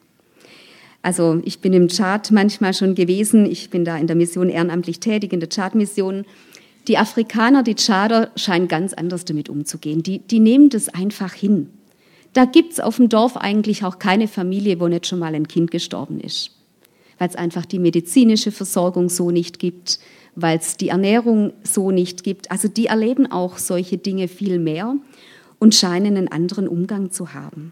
Also 1.03 1.41
ich 1.45 1.59
bin 1.59 1.73
im 1.73 1.89
Chad 1.89 2.31
manchmal 2.31 2.75
schon 2.75 2.95
gewesen, 2.95 3.45
ich 3.45 3.71
bin 3.71 3.85
da 3.85 3.97
in 3.97 4.07
der 4.07 4.15
Mission 4.15 4.49
ehrenamtlich 4.49 5.01
tätig, 5.01 5.33
in 5.33 5.41
der 5.41 5.49
Chad-Mission. 5.49 6.25
Die 6.87 6.97
Afrikaner, 6.97 7.65
die 7.65 7.75
Tschader, 7.75 8.31
scheinen 8.37 8.69
ganz 8.69 8.93
anders 8.93 9.25
damit 9.25 9.49
umzugehen. 9.49 10.05
Die, 10.05 10.21
die 10.21 10.39
nehmen 10.39 10.69
das 10.69 10.89
einfach 10.89 11.33
hin. 11.33 11.71
Da 12.35 12.45
gibt 12.45 12.75
es 12.75 12.81
auf 12.81 12.97
dem 12.97 13.09
Dorf 13.09 13.37
eigentlich 13.37 13.85
auch 13.85 13.99
keine 13.99 14.29
Familie, 14.29 14.79
wo 14.79 14.87
nicht 14.87 15.09
schon 15.09 15.19
mal 15.19 15.35
ein 15.35 15.49
Kind 15.49 15.73
gestorben 15.73 16.21
ist 16.21 16.53
weil 17.23 17.29
es 17.29 17.37
einfach 17.37 17.65
die 17.65 17.79
medizinische 17.79 18.51
Versorgung 18.51 19.09
so 19.09 19.31
nicht 19.31 19.61
gibt, 19.61 20.01
weil 20.35 20.59
es 20.59 20.77
die 20.77 20.89
Ernährung 20.89 21.53
so 21.63 21.93
nicht 21.93 22.25
gibt. 22.25 22.51
Also 22.51 22.67
die 22.67 22.87
erleben 22.87 23.31
auch 23.31 23.59
solche 23.59 23.97
Dinge 23.97 24.27
viel 24.27 24.59
mehr 24.59 24.97
und 25.61 25.73
scheinen 25.73 26.17
einen 26.17 26.33
anderen 26.33 26.67
Umgang 26.67 27.13
zu 27.13 27.33
haben. 27.33 27.71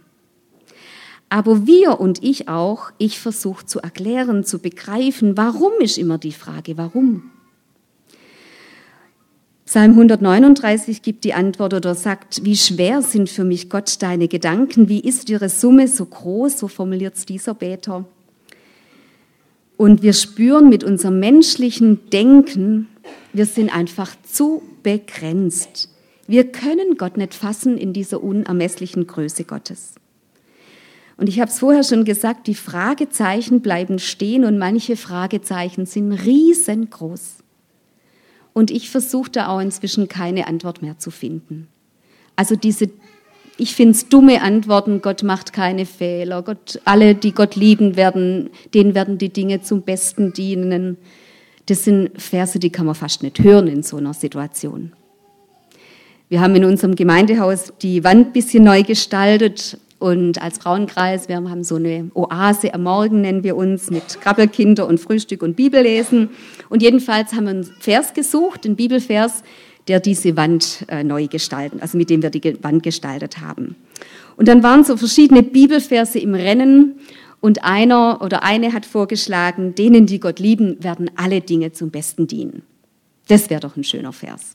Aber 1.30 1.66
wir 1.66 1.98
und 1.98 2.22
ich 2.22 2.48
auch, 2.48 2.92
ich 2.98 3.18
versuche 3.18 3.66
zu 3.66 3.80
erklären, 3.80 4.44
zu 4.44 4.60
begreifen, 4.60 5.36
warum 5.36 5.72
ist 5.80 5.98
immer 5.98 6.18
die 6.18 6.30
Frage, 6.30 6.78
warum? 6.78 7.32
Psalm 9.66 9.90
139 9.90 11.02
gibt 11.02 11.24
die 11.24 11.34
Antwort 11.34 11.74
oder 11.74 11.96
sagt, 11.96 12.44
wie 12.44 12.56
schwer 12.56 13.02
sind 13.02 13.28
für 13.28 13.42
mich 13.42 13.68
Gott 13.68 14.00
deine 14.00 14.28
Gedanken, 14.28 14.88
wie 14.88 15.00
ist 15.00 15.28
ihre 15.28 15.48
Summe 15.48 15.88
so 15.88 16.06
groß, 16.06 16.56
so 16.56 16.68
formuliert 16.68 17.16
es 17.16 17.26
dieser 17.26 17.54
Beter. 17.54 18.04
Und 19.80 20.02
wir 20.02 20.12
spüren 20.12 20.68
mit 20.68 20.84
unserem 20.84 21.20
menschlichen 21.20 22.10
Denken, 22.10 22.88
wir 23.32 23.46
sind 23.46 23.74
einfach 23.74 24.14
zu 24.30 24.60
begrenzt. 24.82 25.88
Wir 26.26 26.52
können 26.52 26.98
Gott 26.98 27.16
nicht 27.16 27.32
fassen 27.32 27.78
in 27.78 27.94
dieser 27.94 28.22
unermesslichen 28.22 29.06
Größe 29.06 29.44
Gottes. 29.44 29.94
Und 31.16 31.30
ich 31.30 31.40
habe 31.40 31.50
es 31.50 31.60
vorher 31.60 31.82
schon 31.82 32.04
gesagt, 32.04 32.46
die 32.46 32.54
Fragezeichen 32.54 33.62
bleiben 33.62 33.98
stehen 33.98 34.44
und 34.44 34.58
manche 34.58 34.96
Fragezeichen 34.96 35.86
sind 35.86 36.12
riesengroß. 36.12 37.36
Und 38.52 38.70
ich 38.70 38.90
versuche 38.90 39.30
da 39.30 39.48
auch 39.48 39.60
inzwischen 39.60 40.08
keine 40.08 40.46
Antwort 40.46 40.82
mehr 40.82 40.98
zu 40.98 41.10
finden. 41.10 41.68
Also 42.36 42.54
diese 42.54 42.90
ich 43.60 43.74
finde 43.74 43.92
es 43.92 44.08
dumme 44.08 44.40
Antworten, 44.40 45.02
Gott 45.02 45.22
macht 45.22 45.52
keine 45.52 45.84
Fehler, 45.84 46.42
Gott, 46.42 46.80
alle, 46.84 47.14
die 47.14 47.32
Gott 47.32 47.56
lieben, 47.56 47.96
werden, 47.96 48.50
denen 48.72 48.94
werden 48.94 49.18
die 49.18 49.28
Dinge 49.28 49.60
zum 49.60 49.82
Besten 49.82 50.32
dienen. 50.32 50.96
Das 51.66 51.84
sind 51.84 52.10
Verse, 52.20 52.58
die 52.58 52.70
kann 52.70 52.86
man 52.86 52.94
fast 52.94 53.22
nicht 53.22 53.38
hören 53.40 53.68
in 53.68 53.82
so 53.82 53.98
einer 53.98 54.14
Situation. 54.14 54.92
Wir 56.30 56.40
haben 56.40 56.56
in 56.56 56.64
unserem 56.64 56.94
Gemeindehaus 56.94 57.72
die 57.82 58.02
Wand 58.02 58.28
ein 58.28 58.32
bisschen 58.32 58.64
neu 58.64 58.82
gestaltet 58.82 59.78
und 59.98 60.40
als 60.40 60.56
Frauenkreis, 60.56 61.28
wir 61.28 61.36
haben 61.36 61.62
so 61.62 61.76
eine 61.76 62.10
Oase 62.14 62.72
am 62.72 62.84
Morgen, 62.84 63.20
nennen 63.20 63.44
wir 63.44 63.54
uns, 63.56 63.90
mit 63.90 64.22
Krabbelkinder 64.22 64.86
und 64.86 64.98
Frühstück 64.98 65.42
und 65.42 65.56
Bibellesen. 65.56 66.30
Und 66.70 66.82
jedenfalls 66.82 67.34
haben 67.34 67.44
wir 67.44 67.50
einen 67.50 67.64
Vers 67.64 68.14
gesucht, 68.14 68.64
einen 68.64 68.76
Bibelvers, 68.76 69.42
der 69.88 70.00
diese 70.00 70.36
Wand 70.36 70.84
äh, 70.88 71.02
neu 71.04 71.26
gestalten, 71.26 71.80
also 71.80 71.96
mit 71.98 72.10
dem 72.10 72.22
wir 72.22 72.30
die 72.30 72.62
Wand 72.62 72.82
gestaltet 72.82 73.40
haben. 73.40 73.76
Und 74.36 74.48
dann 74.48 74.62
waren 74.62 74.84
so 74.84 74.96
verschiedene 74.96 75.42
Bibelverse 75.42 76.18
im 76.18 76.34
Rennen 76.34 77.00
und 77.40 77.64
einer 77.64 78.20
oder 78.22 78.42
eine 78.42 78.72
hat 78.72 78.86
vorgeschlagen, 78.86 79.74
denen, 79.74 80.06
die 80.06 80.20
Gott 80.20 80.38
lieben, 80.38 80.82
werden 80.82 81.10
alle 81.16 81.40
Dinge 81.40 81.72
zum 81.72 81.90
Besten 81.90 82.26
dienen. 82.26 82.62
Das 83.28 83.50
wäre 83.50 83.60
doch 83.60 83.76
ein 83.76 83.84
schöner 83.84 84.12
Vers. 84.12 84.54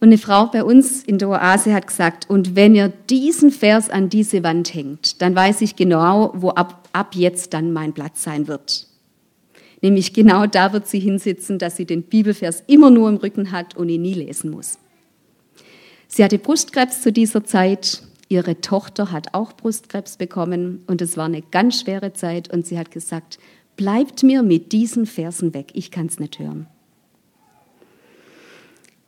Und 0.00 0.08
eine 0.08 0.18
Frau 0.18 0.46
bei 0.46 0.64
uns 0.64 1.02
in 1.02 1.18
der 1.18 1.28
Oase 1.28 1.74
hat 1.74 1.86
gesagt, 1.86 2.30
und 2.30 2.56
wenn 2.56 2.74
ihr 2.74 2.88
diesen 2.88 3.50
Vers 3.50 3.90
an 3.90 4.08
diese 4.08 4.42
Wand 4.42 4.72
hängt, 4.72 5.20
dann 5.20 5.34
weiß 5.34 5.60
ich 5.60 5.76
genau, 5.76 6.32
wo 6.34 6.50
ab, 6.50 6.88
ab 6.92 7.14
jetzt 7.14 7.52
dann 7.52 7.72
mein 7.72 7.92
Platz 7.92 8.22
sein 8.22 8.48
wird. 8.48 8.86
Nämlich 9.82 10.12
genau 10.12 10.46
da 10.46 10.72
wird 10.72 10.86
sie 10.86 11.00
hinsitzen, 11.00 11.58
dass 11.58 11.76
sie 11.76 11.86
den 11.86 12.02
Bibelvers 12.02 12.62
immer 12.66 12.90
nur 12.90 13.08
im 13.08 13.16
Rücken 13.16 13.50
hat 13.50 13.76
und 13.76 13.88
ihn 13.88 14.02
nie 14.02 14.14
lesen 14.14 14.50
muss. 14.50 14.78
Sie 16.06 16.22
hatte 16.24 16.38
Brustkrebs 16.38 17.02
zu 17.02 17.12
dieser 17.12 17.44
Zeit. 17.44 18.02
Ihre 18.28 18.60
Tochter 18.60 19.10
hat 19.10 19.34
auch 19.34 19.54
Brustkrebs 19.54 20.16
bekommen 20.16 20.82
und 20.86 21.00
es 21.00 21.16
war 21.16 21.26
eine 21.26 21.42
ganz 21.42 21.80
schwere 21.80 22.12
Zeit 22.12 22.52
und 22.52 22.66
sie 22.66 22.78
hat 22.78 22.90
gesagt, 22.90 23.38
bleibt 23.76 24.22
mir 24.22 24.42
mit 24.42 24.72
diesen 24.72 25.06
Versen 25.06 25.54
weg, 25.54 25.70
ich 25.72 25.90
kann 25.90 26.06
es 26.06 26.20
nicht 26.20 26.38
hören. 26.38 26.66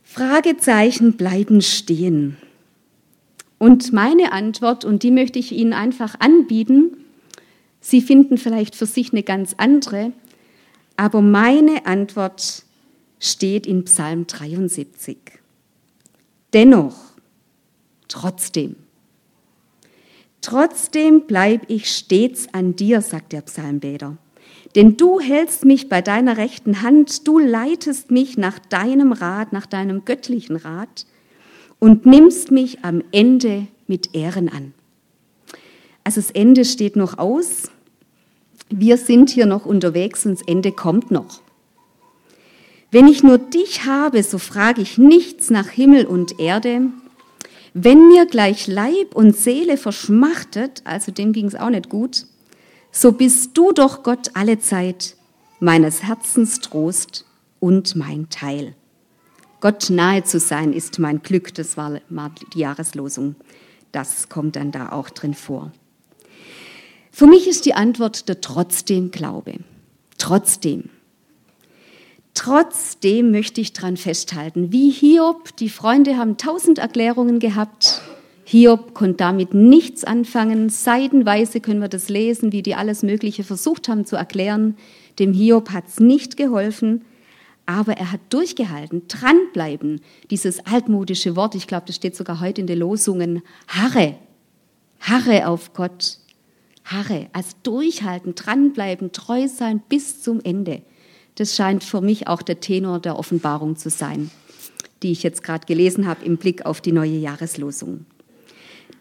Fragezeichen 0.03 1.17
bleiben 1.17 1.61
stehen. 1.61 2.37
Und 3.59 3.93
meine 3.93 4.33
Antwort, 4.33 4.85
und 4.85 5.03
die 5.03 5.11
möchte 5.11 5.39
ich 5.39 5.53
Ihnen 5.53 5.73
einfach 5.73 6.19
anbieten, 6.19 6.97
Sie 7.81 8.01
finden 8.01 8.39
vielleicht 8.39 8.77
für 8.77 8.87
sich 8.87 9.13
eine 9.13 9.25
ganz 9.25 9.55
andere, 9.59 10.13
aber 10.97 11.23
meine 11.23 11.87
Antwort 11.87 12.65
steht 13.19 13.67
in 13.67 13.85
Psalm 13.85 14.27
73. 14.27 15.17
Dennoch, 16.53 16.97
trotzdem, 18.09 18.77
trotzdem 20.41 21.27
bleib 21.27 21.63
ich 21.69 21.91
stets 21.95 22.53
an 22.53 22.77
dir, 22.77 23.01
sagt 23.01 23.33
der 23.33 23.43
Psalmbeter. 23.43 24.19
Denn 24.75 24.97
du 24.97 25.21
hältst 25.21 25.65
mich 25.65 25.89
bei 25.89 26.01
deiner 26.01 26.37
rechten 26.37 26.83
Hand, 26.83 27.27
du 27.27 27.39
leitest 27.39 28.11
mich 28.11 28.39
nach 28.39 28.59
deinem 28.59 29.13
Rat, 29.13 29.53
nach 29.53 29.67
deinem 29.67 30.05
göttlichen 30.05 30.57
Rat 30.57 31.07
und 31.79 32.07
nimmst 32.07 32.51
mich 32.51 32.85
am 32.85 33.03
Ende 33.13 33.67
mit 33.87 34.15
Ehren 34.15 34.49
an. 34.49 34.73
Also 36.05 36.21
das 36.21 36.31
Ende 36.31 36.65
steht 36.65 36.97
noch 36.97 37.19
aus, 37.19 37.71
wir 38.75 38.97
sind 38.97 39.31
hier 39.31 39.47
noch 39.47 39.67
unterwegs 39.67 40.27
und 40.27 40.39
das 40.39 40.47
Ende 40.47 40.73
kommt 40.73 41.11
noch. 41.11 41.41
Wenn 42.91 43.09
ich 43.09 43.23
nur 43.23 43.39
dich 43.39 43.87
habe, 43.87 44.23
so 44.23 44.39
frage 44.39 44.83
ich 44.83 44.99
nichts 44.99 45.51
nach 45.51 45.69
Himmel 45.69 46.05
und 46.07 46.39
Erde. 46.39 46.83
Wenn 47.75 48.09
mir 48.09 48.27
gleich 48.27 48.67
Leib 48.67 49.15
und 49.15 49.35
Seele 49.35 49.79
verschmachtet, 49.79 50.83
also 50.85 51.11
dem 51.11 51.33
ging 51.33 51.47
es 51.47 51.55
auch 51.55 51.71
nicht 51.71 51.89
gut, 51.89 52.27
so 52.91 53.13
bist 53.13 53.57
du 53.57 53.73
doch 53.73 54.03
Gott 54.03 54.31
alle 54.35 54.59
Zeit, 54.59 55.17
meines 55.59 56.03
Herzens 56.03 56.61
Trost 56.61 57.25
und 57.61 57.97
mein 57.97 58.29
Teil. 58.29 58.75
Gott 59.61 59.89
nahe 59.89 60.25
zu 60.25 60.39
sein 60.39 60.73
ist 60.73 60.99
mein 60.99 61.23
Glück, 61.23 61.55
das 61.55 61.77
war 61.77 62.01
die 62.53 62.59
Jahreslosung. 62.59 63.37
Das 63.93 64.29
kommt 64.29 64.57
dann 64.57 64.73
da 64.73 64.91
auch 64.91 65.09
drin 65.09 65.35
vor. 65.35 65.73
Für 67.15 67.27
mich 67.27 67.47
ist 67.47 67.67
die 67.67 67.75
Antwort 67.75 68.29
der 68.31 68.41
trotzdem 68.41 69.11
Glaube. 69.11 69.57
Trotzdem. 70.17 70.89
Trotzdem 72.33 73.31
möchte 73.31 73.61
ich 73.61 73.75
daran 73.75 73.99
festhalten, 73.99 74.73
wie 74.73 74.91
Hiob, 74.91 75.55
die 75.59 75.69
Freunde 75.69 76.17
haben 76.17 76.39
tausend 76.39 76.79
Erklärungen 76.79 77.39
gehabt. 77.39 78.01
Hiob 78.45 78.95
konnte 78.95 79.19
damit 79.19 79.53
nichts 79.53 80.05
anfangen. 80.05 80.71
Seidenweise 80.71 81.61
können 81.61 81.83
wir 81.83 81.89
das 81.89 82.09
lesen, 82.09 82.51
wie 82.51 82.63
die 82.63 82.75
alles 82.75 83.03
Mögliche 83.03 83.45
versucht 83.45 83.91
haben 83.91 84.07
zu 84.07 84.17
erklären. 84.17 84.79
Dem 85.19 85.35
Hiob 85.35 85.69
hat 85.71 85.89
es 85.89 86.01
nicht 86.01 86.39
geholfen, 86.39 87.05
aber 87.67 87.93
er 87.93 88.11
hat 88.11 88.21
durchgehalten, 88.31 89.03
dranbleiben. 89.07 90.01
Dieses 90.31 90.65
altmodische 90.67 91.37
Wort, 91.37 91.55
ich 91.55 91.67
glaube, 91.67 91.85
das 91.87 91.97
steht 91.97 92.17
sogar 92.17 92.41
heute 92.41 92.63
in 92.63 92.67
den 92.67 92.79
Losungen, 92.79 93.43
harre, 93.69 94.15
harre 94.99 95.47
auf 95.47 95.75
Gott. 95.75 96.22
Harre, 96.85 97.29
als 97.33 97.57
durchhalten, 97.63 98.35
dranbleiben, 98.35 99.13
treu 99.13 99.49
sein 99.49 99.83
bis 99.89 100.23
zum 100.23 100.41
Ende. 100.43 100.83
Das 101.37 101.57
scheint 101.57 101.85
für 101.85 102.01
mich 102.01 102.29
auch 102.29 102.43
der 102.43 102.61
Tenor 102.61 103.01
der 103.01 103.19
Offenbarung 103.19 103.77
zu 103.77 103.89
sein, 103.89 104.31
die 105.03 105.13
ich 105.13 105.23
jetzt 105.23 105.43
gerade 105.43 105.67
gelesen 105.67 106.07
habe 106.07 106.25
im 106.25 106.37
Blick 106.37 106.67
auf 106.67 106.81
die 106.81 106.93
neue 106.93 107.17
Jahreslosung. 107.17 108.05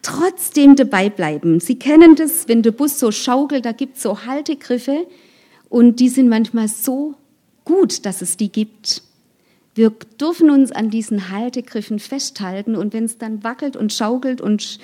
Trotzdem 0.00 0.74
dabei 0.74 1.10
bleiben. 1.10 1.60
Sie 1.60 1.78
kennen 1.78 2.16
das, 2.16 2.48
wenn 2.48 2.62
der 2.62 2.72
Bus 2.72 2.98
so 2.98 3.12
schaukelt, 3.12 3.64
da 3.64 3.72
gibt 3.72 3.96
es 3.96 4.02
so 4.02 4.24
Haltegriffe 4.26 5.06
und 5.68 6.00
die 6.00 6.08
sind 6.08 6.28
manchmal 6.28 6.68
so 6.68 7.14
gut, 7.64 8.04
dass 8.04 8.22
es 8.22 8.36
die 8.36 8.50
gibt. 8.50 9.02
Wir 9.74 9.90
dürfen 10.20 10.50
uns 10.50 10.72
an 10.72 10.90
diesen 10.90 11.30
Haltegriffen 11.30 11.98
festhalten 11.98 12.76
und 12.76 12.92
wenn 12.92 13.04
es 13.04 13.18
dann 13.18 13.44
wackelt 13.44 13.76
und 13.76 13.92
schaukelt 13.92 14.40
und 14.40 14.78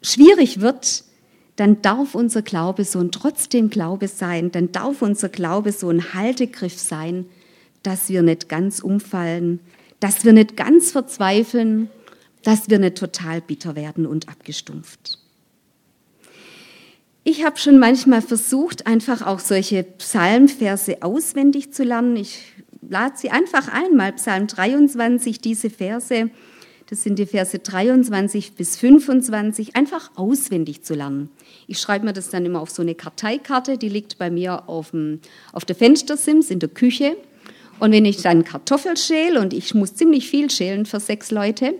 schwierig 0.00 0.60
wird, 0.60 1.04
dann 1.56 1.82
darf 1.82 2.14
unser 2.14 2.42
Glaube 2.42 2.84
so 2.84 2.98
ein 2.98 3.10
trotzdem 3.12 3.70
Glaube 3.70 4.08
sein, 4.08 4.50
dann 4.50 4.72
darf 4.72 5.02
unser 5.02 5.28
Glaube 5.28 5.72
so 5.72 5.90
ein 5.90 6.14
Haltegriff 6.14 6.78
sein, 6.78 7.26
dass 7.82 8.08
wir 8.08 8.22
nicht 8.22 8.48
ganz 8.48 8.80
umfallen, 8.80 9.60
dass 10.00 10.24
wir 10.24 10.32
nicht 10.32 10.56
ganz 10.56 10.92
verzweifeln, 10.92 11.90
dass 12.42 12.68
wir 12.68 12.78
nicht 12.78 12.96
total 12.96 13.40
bitter 13.40 13.76
werden 13.76 14.06
und 14.06 14.28
abgestumpft. 14.28 15.18
Ich 17.24 17.44
habe 17.44 17.56
schon 17.56 17.78
manchmal 17.78 18.20
versucht, 18.20 18.86
einfach 18.86 19.24
auch 19.24 19.38
solche 19.38 19.84
Psalmverse 19.84 21.02
auswendig 21.02 21.72
zu 21.72 21.84
lernen. 21.84 22.16
Ich 22.16 22.40
lade 22.88 23.16
sie 23.16 23.30
einfach 23.30 23.68
einmal, 23.68 24.12
Psalm 24.14 24.48
23, 24.48 25.40
diese 25.40 25.70
Verse, 25.70 26.30
das 26.92 27.04
sind 27.04 27.18
die 27.18 27.24
Verse 27.24 27.58
23 27.58 28.52
bis 28.52 28.76
25, 28.76 29.76
einfach 29.76 30.10
auswendig 30.14 30.82
zu 30.82 30.92
lernen. 30.92 31.30
Ich 31.66 31.78
schreibe 31.78 32.04
mir 32.04 32.12
das 32.12 32.28
dann 32.28 32.44
immer 32.44 32.60
auf 32.60 32.68
so 32.68 32.82
eine 32.82 32.94
Karteikarte, 32.94 33.78
die 33.78 33.88
liegt 33.88 34.18
bei 34.18 34.30
mir 34.30 34.68
auf, 34.68 34.90
dem, 34.90 35.20
auf 35.54 35.64
der 35.64 35.74
Fenstersims 35.74 36.50
in 36.50 36.58
der 36.58 36.68
Küche. 36.68 37.16
Und 37.80 37.92
wenn 37.92 38.04
ich 38.04 38.20
dann 38.20 38.44
Kartoffel 38.44 38.98
schäle, 38.98 39.40
und 39.40 39.54
ich 39.54 39.74
muss 39.74 39.94
ziemlich 39.94 40.28
viel 40.28 40.50
schälen 40.50 40.84
für 40.84 41.00
sechs 41.00 41.30
Leute, 41.30 41.72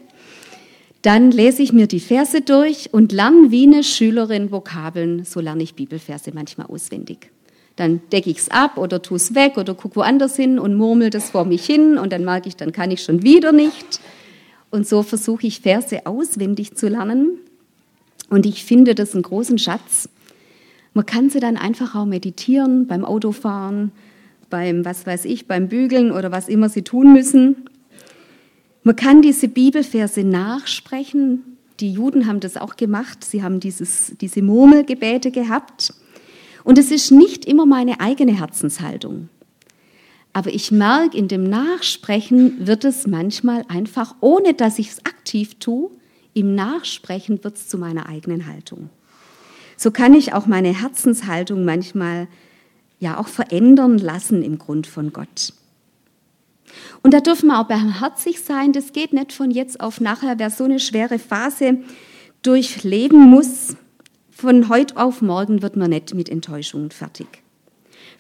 dann 1.03 1.31
lese 1.31 1.63
ich 1.63 1.75
mir 1.75 1.89
die 1.89 2.01
Verse 2.01 2.41
durch 2.41 2.95
und 2.95 3.13
lerne 3.13 3.51
wie 3.51 3.67
eine 3.67 3.85
Schülerin 3.85 4.51
Vokabeln. 4.51 5.27
So 5.27 5.41
lerne 5.41 5.63
ich 5.63 5.75
Bibelverse 5.75 6.31
manchmal 6.33 6.69
auswendig. 6.69 7.31
Dann 7.77 8.01
decke 8.13 8.31
ich 8.31 8.39
es 8.39 8.51
ab 8.51 8.79
oder 8.79 9.03
tue 9.03 9.19
es 9.19 9.35
weg 9.35 9.59
oder 9.59 9.75
gucke 9.75 9.97
woanders 9.97 10.37
hin 10.37 10.59
und 10.59 10.75
murmel 10.75 11.11
das 11.11 11.29
vor 11.29 11.45
mich 11.45 11.67
hin 11.67 11.99
und 11.99 12.15
dann 12.15 12.25
merke 12.25 12.49
ich, 12.49 12.57
dann 12.57 12.73
kann 12.73 12.91
ich 12.91 13.03
schon 13.03 13.23
wieder 13.23 13.53
nicht. 13.53 14.01
Und 14.73 14.89
so 14.89 15.03
versuche 15.03 15.47
ich 15.47 15.61
Verse 15.61 16.07
auswendig 16.07 16.75
zu 16.75 16.89
lernen. 16.89 17.39
Und 18.31 18.47
ich 18.47 18.65
finde 18.65 18.95
das 18.95 19.13
einen 19.13 19.23
großen 19.23 19.59
Schatz. 19.59 20.09
Man 20.95 21.05
kann 21.05 21.29
sie 21.29 21.41
dann 21.41 21.59
einfach 21.59 21.95
auch 21.95 22.07
meditieren 22.07 22.87
beim 22.87 23.05
Autofahren, 23.05 23.93
beim, 24.49 24.85
was 24.87 25.07
weiß 25.07 25.27
ich, 25.27 25.47
beim 25.47 25.69
Bügeln 25.69 26.11
oder 26.11 26.33
was 26.33 26.49
immer 26.49 26.71
sie 26.71 26.81
tun 26.81 27.13
müssen. 27.13 27.69
Man 28.83 28.97
kann 28.97 29.21
diese 29.21 29.47
Bibelverse 29.47 30.25
nachsprechen. 30.25 31.59
Die 31.81 31.93
Juden 31.93 32.27
haben 32.27 32.41
das 32.41 32.57
auch 32.57 32.77
gemacht. 32.77 33.25
Sie 33.25 33.43
haben 33.43 33.61
dieses, 33.61 34.15
diese 34.23 34.41
Murmelgebete 34.41 35.31
gehabt. 35.31 35.93
Und 36.65 36.79
es 36.79 36.91
ist 36.91 37.11
nicht 37.11 37.45
immer 37.45 37.67
meine 37.67 38.01
eigene 38.01 38.39
Herzenshaltung. 38.39 39.29
Aber 40.33 40.53
ich 40.53 40.71
merke, 40.73 41.17
in 41.17 41.29
dem 41.29 41.45
Nachsprechen 41.45 42.67
wird 42.67 42.85
es 42.85 43.07
manchmal 43.07 43.65
einfach, 43.69 44.15
ohne 44.21 44.55
dass 44.55 44.79
ich 44.79 44.91
es 44.91 45.05
aktiv 45.05 45.59
tue, 45.59 45.91
im 46.35 46.55
Nachsprechen 46.55 47.45
wird 47.45 47.57
es 47.57 47.69
zu 47.69 47.77
meiner 47.77 48.09
eigenen 48.09 48.47
Haltung. 48.47 48.89
So 49.77 49.91
kann 49.91 50.15
ich 50.15 50.33
auch 50.33 50.47
meine 50.47 50.81
Herzenshaltung 50.81 51.65
manchmal 51.65 52.29
ja 53.01 53.19
auch 53.19 53.29
verändern 53.29 53.99
lassen 53.99 54.43
im 54.43 54.59
Grund 54.59 54.87
von 54.87 55.13
Gott. 55.13 55.53
Und 57.03 57.13
da 57.13 57.21
dürfen 57.21 57.49
wir 57.49 57.61
auch 57.61 57.67
barmherzig 57.67 58.41
sein. 58.41 58.73
Das 58.73 58.93
geht 58.93 59.13
nicht 59.13 59.33
von 59.33 59.51
jetzt 59.51 59.81
auf 59.81 60.01
nachher. 60.01 60.39
Wer 60.39 60.51
so 60.51 60.65
eine 60.65 60.81
schwere 60.81 61.19
Phase 61.19 61.79
durchleben 62.43 63.29
muss, 63.29 63.77
von 64.31 64.69
heute 64.69 64.97
auf 64.97 65.21
morgen 65.21 65.63
wird 65.63 65.77
man 65.77 65.91
nicht 65.91 66.15
mit 66.15 66.29
Enttäuschungen 66.29 66.91
fertig. 66.91 67.27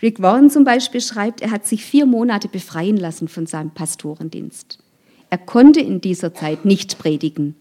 Rick 0.02 0.20
Warren 0.20 0.50
zum 0.50 0.64
Beispiel 0.64 1.00
schreibt, 1.00 1.40
er 1.40 1.52
hat 1.52 1.64
sich 1.64 1.84
vier 1.84 2.06
Monate 2.06 2.48
befreien 2.48 2.96
lassen 2.96 3.28
von 3.28 3.46
seinem 3.46 3.70
Pastorendienst. 3.70 4.80
Er 5.30 5.38
konnte 5.38 5.80
in 5.80 6.00
dieser 6.00 6.34
Zeit 6.34 6.64
nicht 6.64 6.98
predigen. 6.98 7.54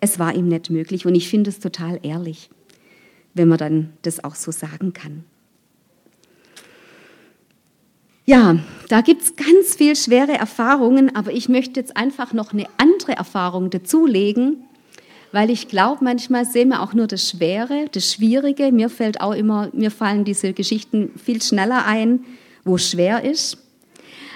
Es 0.00 0.18
war 0.18 0.34
ihm 0.34 0.46
nicht 0.46 0.68
möglich 0.68 1.06
und 1.06 1.14
ich 1.14 1.28
finde 1.28 1.48
es 1.48 1.58
total 1.58 1.98
ehrlich, 2.02 2.50
wenn 3.32 3.48
man 3.48 3.58
dann 3.58 3.92
das 4.02 4.22
auch 4.22 4.34
so 4.34 4.52
sagen 4.52 4.92
kann. 4.92 5.24
Ja, 8.26 8.58
da 8.88 9.00
gibt 9.00 9.22
es 9.22 9.36
ganz 9.36 9.76
viel 9.76 9.96
schwere 9.96 10.32
Erfahrungen, 10.32 11.14
aber 11.16 11.32
ich 11.32 11.48
möchte 11.48 11.80
jetzt 11.80 11.96
einfach 11.96 12.32
noch 12.32 12.52
eine 12.52 12.66
andere 12.76 13.12
Erfahrung 13.12 13.70
dazulegen, 13.70 14.65
weil 15.36 15.50
ich 15.50 15.68
glaube, 15.68 16.02
manchmal 16.02 16.46
sehen 16.46 16.70
wir 16.70 16.80
auch 16.80 16.94
nur 16.94 17.06
das 17.06 17.28
Schwere, 17.28 17.90
das 17.92 18.10
Schwierige. 18.10 18.72
Mir 18.72 18.88
fällt 18.88 19.20
auch 19.20 19.34
immer, 19.34 19.68
mir 19.74 19.90
fallen 19.90 20.24
diese 20.24 20.54
Geschichten 20.54 21.10
viel 21.22 21.42
schneller 21.42 21.84
ein, 21.84 22.24
wo 22.64 22.78
schwer 22.78 23.22
ist. 23.22 23.58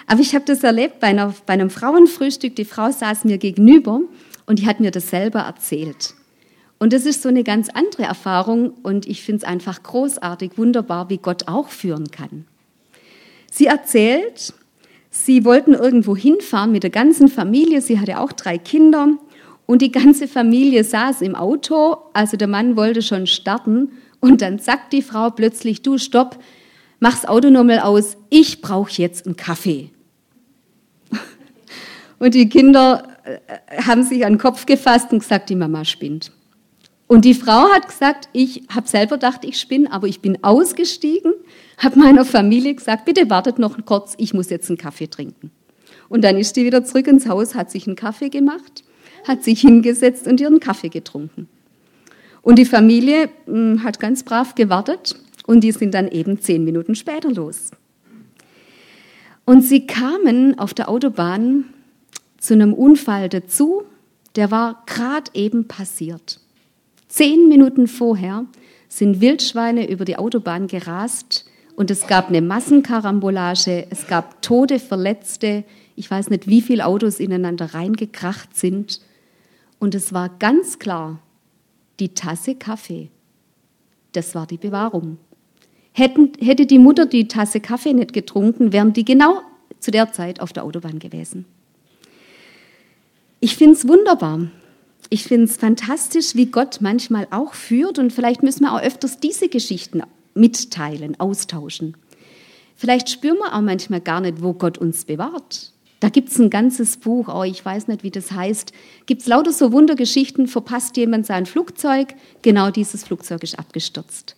Aber 0.06 0.20
ich 0.20 0.34
habe 0.34 0.44
das 0.44 0.62
erlebt 0.62 1.00
bei, 1.00 1.06
einer, 1.06 1.34
bei 1.46 1.54
einem 1.54 1.70
Frauenfrühstück. 1.70 2.54
Die 2.54 2.66
Frau 2.66 2.90
saß 2.90 3.24
mir 3.24 3.38
gegenüber 3.38 4.02
und 4.44 4.58
die 4.58 4.66
hat 4.66 4.80
mir 4.80 4.90
das 4.90 5.08
selber 5.08 5.40
erzählt. 5.40 6.12
Und 6.78 6.92
das 6.92 7.06
ist 7.06 7.22
so 7.22 7.30
eine 7.30 7.44
ganz 7.44 7.70
andere 7.70 8.02
Erfahrung 8.02 8.74
und 8.82 9.06
ich 9.06 9.22
finde 9.22 9.38
es 9.38 9.44
einfach 9.44 9.82
großartig, 9.82 10.58
wunderbar, 10.58 11.08
wie 11.08 11.16
Gott 11.16 11.48
auch 11.48 11.70
führen 11.70 12.10
kann. 12.10 12.44
Sie 13.50 13.64
erzählt, 13.64 14.52
sie 15.08 15.46
wollten 15.46 15.72
irgendwo 15.72 16.14
hinfahren 16.14 16.72
mit 16.72 16.82
der 16.82 16.90
ganzen 16.90 17.28
Familie. 17.28 17.80
Sie 17.80 17.98
hatte 17.98 18.20
auch 18.20 18.32
drei 18.32 18.58
Kinder 18.58 19.16
und 19.70 19.82
die 19.82 19.92
ganze 19.92 20.26
Familie 20.26 20.82
saß 20.82 21.22
im 21.22 21.36
Auto. 21.36 21.96
Also 22.12 22.36
der 22.36 22.48
Mann 22.48 22.76
wollte 22.76 23.02
schon 23.02 23.28
starten 23.28 23.92
und 24.18 24.42
dann 24.42 24.58
sagt 24.58 24.92
die 24.92 25.00
Frau 25.00 25.30
plötzlich: 25.30 25.82
Du, 25.82 25.96
stopp, 25.96 26.38
mach's 26.98 27.24
Auto 27.24 27.50
nochmal 27.50 27.78
aus. 27.78 28.16
Ich 28.30 28.62
brauche 28.62 28.90
jetzt 29.00 29.26
einen 29.26 29.36
Kaffee. 29.36 29.90
Und 32.18 32.34
die 32.34 32.48
Kinder 32.48 33.16
äh, 33.24 33.82
haben 33.82 34.02
sich 34.02 34.26
an 34.26 34.34
den 34.34 34.38
Kopf 34.38 34.66
gefasst 34.66 35.12
und 35.12 35.20
gesagt, 35.20 35.48
die 35.48 35.54
Mama 35.54 35.86
spinnt. 35.86 36.32
Und 37.06 37.24
die 37.24 37.32
Frau 37.32 37.70
hat 37.70 37.88
gesagt, 37.88 38.28
ich 38.32 38.64
habe 38.74 38.86
selber 38.86 39.16
gedacht, 39.16 39.44
ich 39.44 39.58
spinne, 39.58 39.90
aber 39.90 40.06
ich 40.06 40.20
bin 40.20 40.44
ausgestiegen 40.44 41.32
habe 41.80 41.98
meiner 41.98 42.24
Familie 42.24 42.74
gesagt, 42.74 43.06
bitte 43.06 43.30
wartet 43.30 43.58
noch 43.58 43.76
kurz, 43.86 44.14
ich 44.18 44.34
muss 44.34 44.50
jetzt 44.50 44.68
einen 44.68 44.76
Kaffee 44.76 45.08
trinken. 45.08 45.50
Und 46.08 46.22
dann 46.24 46.36
ist 46.36 46.54
sie 46.54 46.64
wieder 46.64 46.84
zurück 46.84 47.06
ins 47.06 47.26
Haus, 47.26 47.54
hat 47.54 47.70
sich 47.70 47.86
einen 47.86 47.96
Kaffee 47.96 48.28
gemacht, 48.28 48.84
hat 49.26 49.44
sich 49.44 49.60
hingesetzt 49.60 50.26
und 50.26 50.40
ihren 50.40 50.60
Kaffee 50.60 50.88
getrunken. 50.88 51.48
Und 52.42 52.58
die 52.58 52.64
Familie 52.64 53.28
hm, 53.46 53.82
hat 53.84 54.00
ganz 54.00 54.22
brav 54.22 54.54
gewartet 54.54 55.16
und 55.46 55.62
die 55.62 55.72
sind 55.72 55.94
dann 55.94 56.08
eben 56.08 56.40
zehn 56.40 56.64
Minuten 56.64 56.94
später 56.94 57.30
los. 57.30 57.70
Und 59.44 59.62
sie 59.62 59.86
kamen 59.86 60.58
auf 60.58 60.74
der 60.74 60.88
Autobahn 60.88 61.64
zu 62.38 62.54
einem 62.54 62.72
Unfall 62.72 63.28
dazu, 63.28 63.82
der 64.36 64.50
war 64.50 64.84
gerade 64.86 65.30
eben 65.34 65.66
passiert. 65.66 66.40
Zehn 67.08 67.48
Minuten 67.48 67.88
vorher 67.88 68.46
sind 68.88 69.20
Wildschweine 69.20 69.90
über 69.90 70.04
die 70.04 70.16
Autobahn 70.16 70.68
gerast 70.68 71.46
und 71.76 71.90
es 71.90 72.06
gab 72.06 72.28
eine 72.28 72.42
Massenkarambolage, 72.42 73.86
es 73.90 74.06
gab 74.06 74.42
Tote, 74.42 74.78
Verletzte, 74.78 75.64
ich 75.96 76.10
weiß 76.10 76.30
nicht, 76.30 76.46
wie 76.46 76.62
viele 76.62 76.86
Autos 76.86 77.20
ineinander 77.20 77.74
reingekracht 77.74 78.56
sind. 78.56 79.00
Und 79.80 79.96
es 79.96 80.12
war 80.12 80.28
ganz 80.28 80.78
klar, 80.78 81.18
die 81.98 82.10
Tasse 82.10 82.54
Kaffee, 82.54 83.10
das 84.12 84.36
war 84.36 84.46
die 84.46 84.58
Bewahrung. 84.58 85.18
Hätten, 85.92 86.32
hätte 86.38 86.66
die 86.66 86.78
Mutter 86.78 87.06
die 87.06 87.26
Tasse 87.26 87.60
Kaffee 87.60 87.94
nicht 87.94 88.12
getrunken, 88.12 88.72
wären 88.72 88.92
die 88.92 89.04
genau 89.04 89.40
zu 89.80 89.90
der 89.90 90.12
Zeit 90.12 90.40
auf 90.40 90.52
der 90.52 90.64
Autobahn 90.64 90.98
gewesen. 90.98 91.46
Ich 93.40 93.56
finde 93.56 93.74
es 93.74 93.88
wunderbar. 93.88 94.48
Ich 95.08 95.24
finde 95.24 95.44
es 95.44 95.56
fantastisch, 95.56 96.36
wie 96.36 96.46
Gott 96.46 96.78
manchmal 96.80 97.26
auch 97.30 97.54
führt. 97.54 97.98
Und 97.98 98.12
vielleicht 98.12 98.42
müssen 98.42 98.64
wir 98.64 98.74
auch 98.74 98.82
öfters 98.82 99.18
diese 99.18 99.48
Geschichten 99.48 100.02
mitteilen, 100.34 101.18
austauschen. 101.18 101.96
Vielleicht 102.76 103.08
spüren 103.08 103.38
wir 103.38 103.54
auch 103.54 103.62
manchmal 103.62 104.00
gar 104.00 104.20
nicht, 104.20 104.42
wo 104.42 104.52
Gott 104.52 104.78
uns 104.78 105.06
bewahrt. 105.06 105.72
Da 106.00 106.08
gibt 106.08 106.30
es 106.30 106.38
ein 106.38 106.48
ganzes 106.50 106.96
Buch, 106.96 107.28
oh, 107.28 107.44
ich 107.44 107.62
weiß 107.64 107.88
nicht, 107.88 108.02
wie 108.02 108.10
das 108.10 108.32
heißt. 108.32 108.72
Gibt 109.06 109.20
es 109.20 109.28
lauter 109.28 109.52
so 109.52 109.70
Wundergeschichten, 109.72 110.46
verpasst 110.46 110.96
jemand 110.96 111.26
sein 111.26 111.44
Flugzeug, 111.44 112.14
genau 112.42 112.70
dieses 112.70 113.04
Flugzeug 113.04 113.42
ist 113.42 113.58
abgestürzt. 113.58 114.34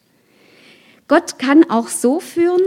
Gott 1.07 1.39
kann 1.39 1.69
auch 1.71 1.89
so 1.89 2.21
führen 2.21 2.63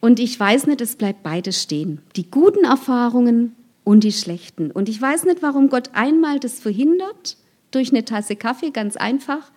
und 0.00 0.20
ich 0.20 0.38
weiß 0.38 0.66
nicht, 0.66 0.80
es 0.80 0.96
bleibt 0.96 1.22
beides 1.22 1.62
stehen. 1.62 2.00
Die 2.16 2.30
guten 2.30 2.64
Erfahrungen 2.64 3.56
und 3.84 4.04
die 4.04 4.12
schlechten. 4.12 4.70
Und 4.70 4.88
ich 4.88 5.00
weiß 5.00 5.24
nicht, 5.24 5.42
warum 5.42 5.68
Gott 5.68 5.90
einmal 5.92 6.38
das 6.38 6.60
verhindert, 6.60 7.36
durch 7.70 7.90
eine 7.90 8.04
Tasse 8.04 8.36
Kaffee, 8.36 8.70
ganz 8.70 8.96
einfach, 8.96 9.50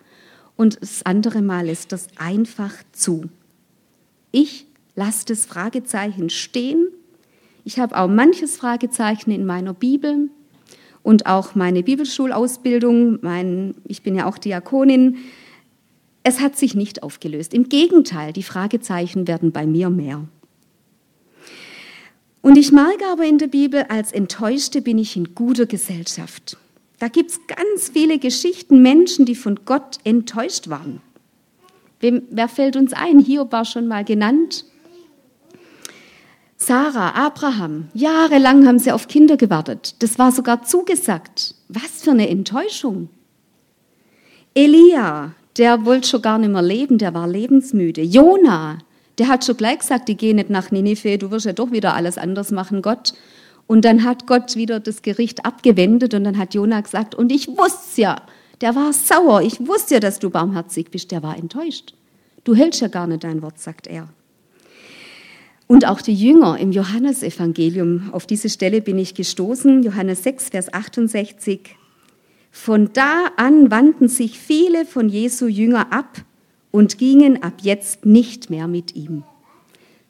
und 0.56 0.82
das 0.82 1.06
andere 1.06 1.42
Mal 1.42 1.66
lässt 1.66 1.92
das 1.92 2.08
einfach 2.16 2.74
zu. 2.92 3.26
Ich 4.32 4.68
lasse 4.96 5.26
das 5.26 5.46
Fragezeichen 5.46 6.30
stehen. 6.30 6.88
Ich 7.64 7.80
habe 7.80 7.98
auch 7.98 8.08
manches 8.08 8.58
Fragezeichen 8.58 9.32
in 9.32 9.46
meiner 9.46 9.74
Bibel 9.74 10.30
und 11.02 11.26
auch 11.26 11.56
meine 11.56 11.84
Bibelschulausbildung. 11.84 13.20
Mein, 13.22 13.76
ich 13.86 14.02
bin 14.02 14.16
ja 14.16 14.28
auch 14.28 14.38
Diakonin. 14.38 15.18
Es 16.24 16.40
hat 16.40 16.58
sich 16.58 16.76
nicht 16.76 17.04
aufgelöst. 17.04 17.54
Im 17.54 17.70
Gegenteil, 17.70 18.34
die 18.34 18.44
Fragezeichen 18.44 19.28
werden 19.28 19.52
bei 19.52 19.66
mir 19.66 19.90
mehr. 19.90 20.26
Und 22.42 22.58
ich 22.58 22.74
merke 22.74 23.06
aber 23.10 23.26
in 23.26 23.38
der 23.38 23.48
Bibel, 23.48 23.84
als 23.84 24.12
Enttäuschte 24.12 24.82
bin 24.82 24.98
ich 24.98 25.16
in 25.16 25.34
guter 25.34 25.66
Gesellschaft. 25.66 26.58
Da 27.00 27.08
gibt 27.08 27.32
es 27.32 27.40
ganz 27.48 27.90
viele 27.90 28.20
Geschichten, 28.20 28.82
Menschen, 28.82 29.26
die 29.26 29.36
von 29.36 29.62
Gott 29.66 30.00
enttäuscht 30.04 30.70
waren. 30.70 31.02
Wem, 32.02 32.24
wer 32.30 32.50
fällt 32.50 32.76
uns 32.76 32.92
ein? 32.92 33.20
Hiob 33.20 33.54
war 33.54 33.64
schon 33.64 33.88
mal 33.88 34.04
genannt. 34.04 34.66
Sarah, 36.66 37.10
Abraham, 37.10 37.90
jahrelang 37.94 38.66
haben 38.66 38.80
sie 38.80 38.94
auf 38.94 39.10
Kinder 39.10 39.36
gewartet. 39.36 39.96
Das 40.00 40.18
war 40.18 40.32
sogar 40.32 40.64
zugesagt. 40.64 41.56
Was 41.68 42.04
für 42.04 42.12
eine 42.12 42.30
Enttäuschung. 42.30 43.10
Elia, 44.54 45.34
der 45.58 45.84
wollte 45.84 46.08
schon 46.08 46.22
gar 46.22 46.38
nicht 46.38 46.52
mehr 46.52 46.62
leben, 46.62 46.98
der 47.00 47.14
war 47.14 47.28
lebensmüde. 47.28 48.02
Jona, 48.02 48.78
der 49.18 49.28
hat 49.28 49.44
schon 49.44 49.58
gleich 49.58 49.80
gesagt, 49.80 50.08
ich 50.08 50.18
gehe 50.18 50.34
nicht 50.34 50.50
nach 50.50 50.72
Ninive, 50.72 51.18
du 51.18 51.32
wirst 51.32 51.46
ja 51.46 51.52
doch 51.52 51.72
wieder 51.72 51.96
alles 51.96 52.18
anders 52.18 52.52
machen, 52.52 52.82
Gott. 52.82 53.14
Und 53.68 53.84
dann 53.84 54.06
hat 54.06 54.26
Gott 54.26 54.56
wieder 54.56 54.80
das 54.80 55.02
Gericht 55.02 55.46
abgewendet 55.46 56.14
und 56.14 56.24
dann 56.24 56.38
hat 56.38 56.54
Jona 56.54 56.80
gesagt, 56.80 57.14
und 57.14 57.32
ich 57.34 57.50
wusste 57.50 58.02
ja, 58.02 58.22
der 58.62 58.74
war 58.74 58.94
sauer, 58.94 59.42
ich 59.42 59.68
wusste 59.68 59.96
ja, 59.96 60.00
dass 60.00 60.20
du 60.20 60.30
barmherzig 60.30 60.92
bist, 60.92 61.12
der 61.12 61.24
war 61.24 61.38
enttäuscht. 61.38 61.94
Du 62.46 62.56
hältst 62.56 62.80
ja 62.80 62.88
gar 62.88 63.08
nicht 63.08 63.26
dein 63.26 63.42
Wort, 63.42 63.60
sagt 63.60 63.88
er. 63.88 64.08
Und 65.74 65.88
auch 65.88 66.02
die 66.02 66.14
Jünger 66.14 66.60
im 66.60 66.72
Johannesevangelium, 66.72 68.12
auf 68.12 68.28
diese 68.28 68.48
Stelle 68.48 68.80
bin 68.80 69.00
ich 69.00 69.16
gestoßen, 69.16 69.82
Johannes 69.82 70.22
6, 70.22 70.50
Vers 70.50 70.72
68. 70.72 71.76
Von 72.52 72.92
da 72.94 73.32
an 73.38 73.72
wandten 73.72 74.08
sich 74.08 74.38
viele 74.38 74.86
von 74.86 75.10
Jesu 75.10 75.48
Jünger 75.48 75.92
ab 75.92 76.22
und 76.70 77.00
gingen 77.00 77.42
ab 77.42 77.54
jetzt 77.64 78.06
nicht 78.06 78.52
mehr 78.52 78.68
mit 78.68 78.96
ihm. 78.96 79.24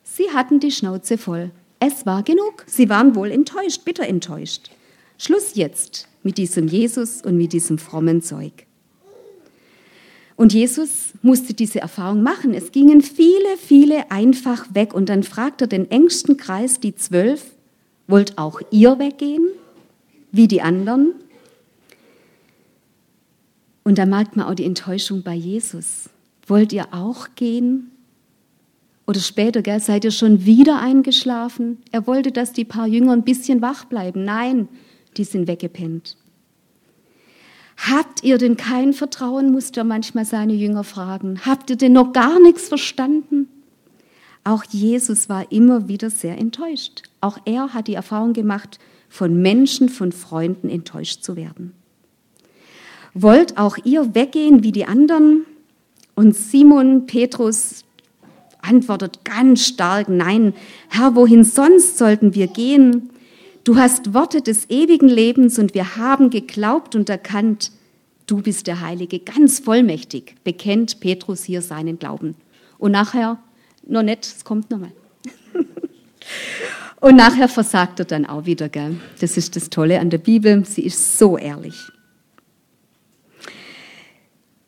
Sie 0.04 0.32
hatten 0.34 0.60
die 0.60 0.70
Schnauze 0.70 1.18
voll. 1.18 1.52
Es 1.80 2.06
war 2.06 2.24
genug. 2.24 2.66
Sie 2.68 2.90
waren 2.90 3.16
wohl 3.16 3.32
enttäuscht, 3.32 3.86
bitter 3.86 4.06
enttäuscht. 4.06 4.70
Schluss 5.18 5.56
jetzt 5.56 6.10
mit 6.24 6.38
diesem 6.38 6.68
Jesus 6.68 7.22
und 7.22 7.38
mit 7.38 7.54
diesem 7.54 7.78
frommen 7.78 8.22
Zeug. 8.22 8.66
Und 10.36 10.54
Jesus 10.54 11.14
musste 11.22 11.54
diese 11.54 11.80
Erfahrung 11.80 12.24
machen. 12.24 12.54
Es 12.54 12.72
gingen 12.72 13.02
viele, 13.02 13.58
viele 13.58 14.12
einfach 14.12 14.66
weg. 14.74 14.94
Und 14.94 15.10
dann 15.10 15.24
fragt 15.24 15.62
er 15.62 15.68
den 15.68 15.90
engsten 15.92 16.38
Kreis, 16.38 16.80
die 16.80 16.96
zwölf, 16.96 17.52
wollt 18.08 18.38
auch 18.38 18.62
ihr 18.72 19.00
weggehen, 19.00 19.48
wie 20.32 20.48
die 20.48 20.62
anderen? 20.62 21.14
Und 23.84 23.98
da 23.98 24.06
merkt 24.06 24.36
man 24.36 24.48
auch 24.48 24.56
die 24.56 24.66
Enttäuschung 24.66 25.24
bei 25.24 25.34
Jesus. 25.34 26.10
Wollt 26.48 26.74
ihr 26.74 26.88
auch 26.92 27.28
gehen? 27.36 27.92
Oder 29.06 29.20
später, 29.20 29.62
gell, 29.62 29.80
seid 29.80 30.06
ihr 30.06 30.12
schon 30.12 30.46
wieder 30.46 30.80
eingeschlafen? 30.80 31.78
Er 31.92 32.08
wollte, 32.08 32.32
dass 32.32 32.54
die 32.54 32.66
paar 32.66 32.88
Jünger 32.88 33.12
ein 33.12 33.24
bisschen 33.24 33.62
wach 33.62 33.86
bleiben. 33.86 34.24
Nein, 34.24 34.70
die 35.18 35.26
sind 35.26 35.48
weggepennt. 35.48 36.16
Habt 37.90 38.24
ihr 38.24 38.38
denn 38.38 38.56
kein 38.56 38.94
Vertrauen, 38.94 39.52
musste 39.52 39.82
er 39.82 39.84
manchmal 39.84 40.24
seine 40.24 40.54
Jünger 40.54 40.86
fragen. 40.86 41.42
Habt 41.46 41.70
ihr 41.70 41.76
denn 41.76 41.92
noch 41.92 42.14
gar 42.14 42.40
nichts 42.40 42.70
verstanden? 42.70 43.50
Auch 44.46 44.64
Jesus 44.70 45.28
war 45.28 45.52
immer 45.52 45.90
wieder 45.90 46.10
sehr 46.10 46.38
enttäuscht. 46.38 47.04
Auch 47.20 47.38
er 47.44 47.74
hat 47.74 47.88
die 47.88 47.96
Erfahrung 47.96 48.32
gemacht, 48.32 48.80
von 49.10 49.42
Menschen, 49.42 49.90
von 49.90 50.14
Freunden 50.14 50.70
enttäuscht 50.70 51.24
zu 51.24 51.36
werden. 51.36 51.74
Wollt 53.14 53.58
auch 53.58 53.78
ihr 53.84 54.16
weggehen 54.16 54.64
wie 54.64 54.72
die 54.72 54.86
anderen? 54.86 55.46
Und 56.16 56.36
Simon 56.36 57.06
Petrus 57.06 57.84
antwortet 58.62 59.26
ganz 59.26 59.66
stark, 59.66 60.08
nein, 60.08 60.54
Herr, 60.88 61.16
wohin 61.16 61.44
sonst 61.44 61.98
sollten 61.98 62.34
wir 62.34 62.48
gehen? 62.48 63.10
Du 63.64 63.78
hast 63.78 64.14
Worte 64.14 64.42
des 64.42 64.70
ewigen 64.70 65.08
Lebens 65.08 65.58
und 65.58 65.74
wir 65.74 65.96
haben 65.96 66.30
geglaubt 66.30 66.96
und 66.96 67.10
erkannt, 67.10 67.72
du 68.28 68.42
bist 68.42 68.68
der 68.68 68.82
Heilige, 68.82 69.20
ganz 69.20 69.60
vollmächtig, 69.60 70.36
bekennt 70.44 71.00
Petrus 71.00 71.46
hier 71.46 71.62
seinen 71.62 71.98
Glauben. 71.98 72.36
Und 72.78 72.92
nachher, 72.92 73.42
noch 73.88 74.04
nicht, 74.04 74.26
es 74.26 74.44
kommt 74.44 74.70
nochmal. 74.70 74.92
und 77.00 77.16
nachher 77.16 77.48
versagt 77.48 78.00
er 78.00 78.06
dann 78.06 78.26
auch 78.26 78.46
wieder, 78.46 78.68
gell? 78.68 78.98
Das 79.22 79.38
ist 79.38 79.56
das 79.56 79.70
Tolle 79.70 80.02
an 80.02 80.10
der 80.10 80.18
Bibel, 80.18 80.66
sie 80.66 80.82
ist 80.82 81.18
so 81.18 81.38
ehrlich. 81.38 81.76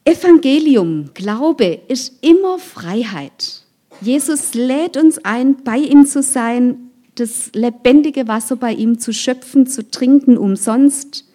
Evangelium, 0.06 1.10
Glaube 1.14 1.82
ist 1.90 2.24
immer 2.24 2.60
Freiheit. 2.60 3.64
Jesus 4.00 4.54
lädt 4.54 4.96
uns 4.96 5.18
ein, 5.26 5.64
bei 5.66 5.78
ihm 5.78 6.06
zu 6.06 6.22
sein, 6.22 6.85
das 7.16 7.52
lebendige 7.54 8.28
Wasser 8.28 8.56
bei 8.56 8.74
ihm 8.74 9.00
zu 9.00 9.14
schöpfen, 9.14 9.68
zu 9.68 9.90
trinken 9.90 10.38
umsonst. 10.38 11.26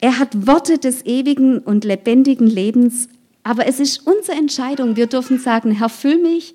Er 0.00 0.18
hat 0.18 0.46
Worte 0.46 0.78
des 0.78 1.04
ewigen 1.06 1.58
und 1.58 1.84
lebendigen 1.84 2.46
Lebens, 2.46 3.08
aber 3.42 3.66
es 3.66 3.80
ist 3.80 4.06
unsere 4.06 4.36
Entscheidung. 4.36 4.96
Wir 4.96 5.06
dürfen 5.06 5.38
sagen, 5.38 5.72
Herr, 5.72 5.88
füll 5.88 6.18
mich, 6.18 6.54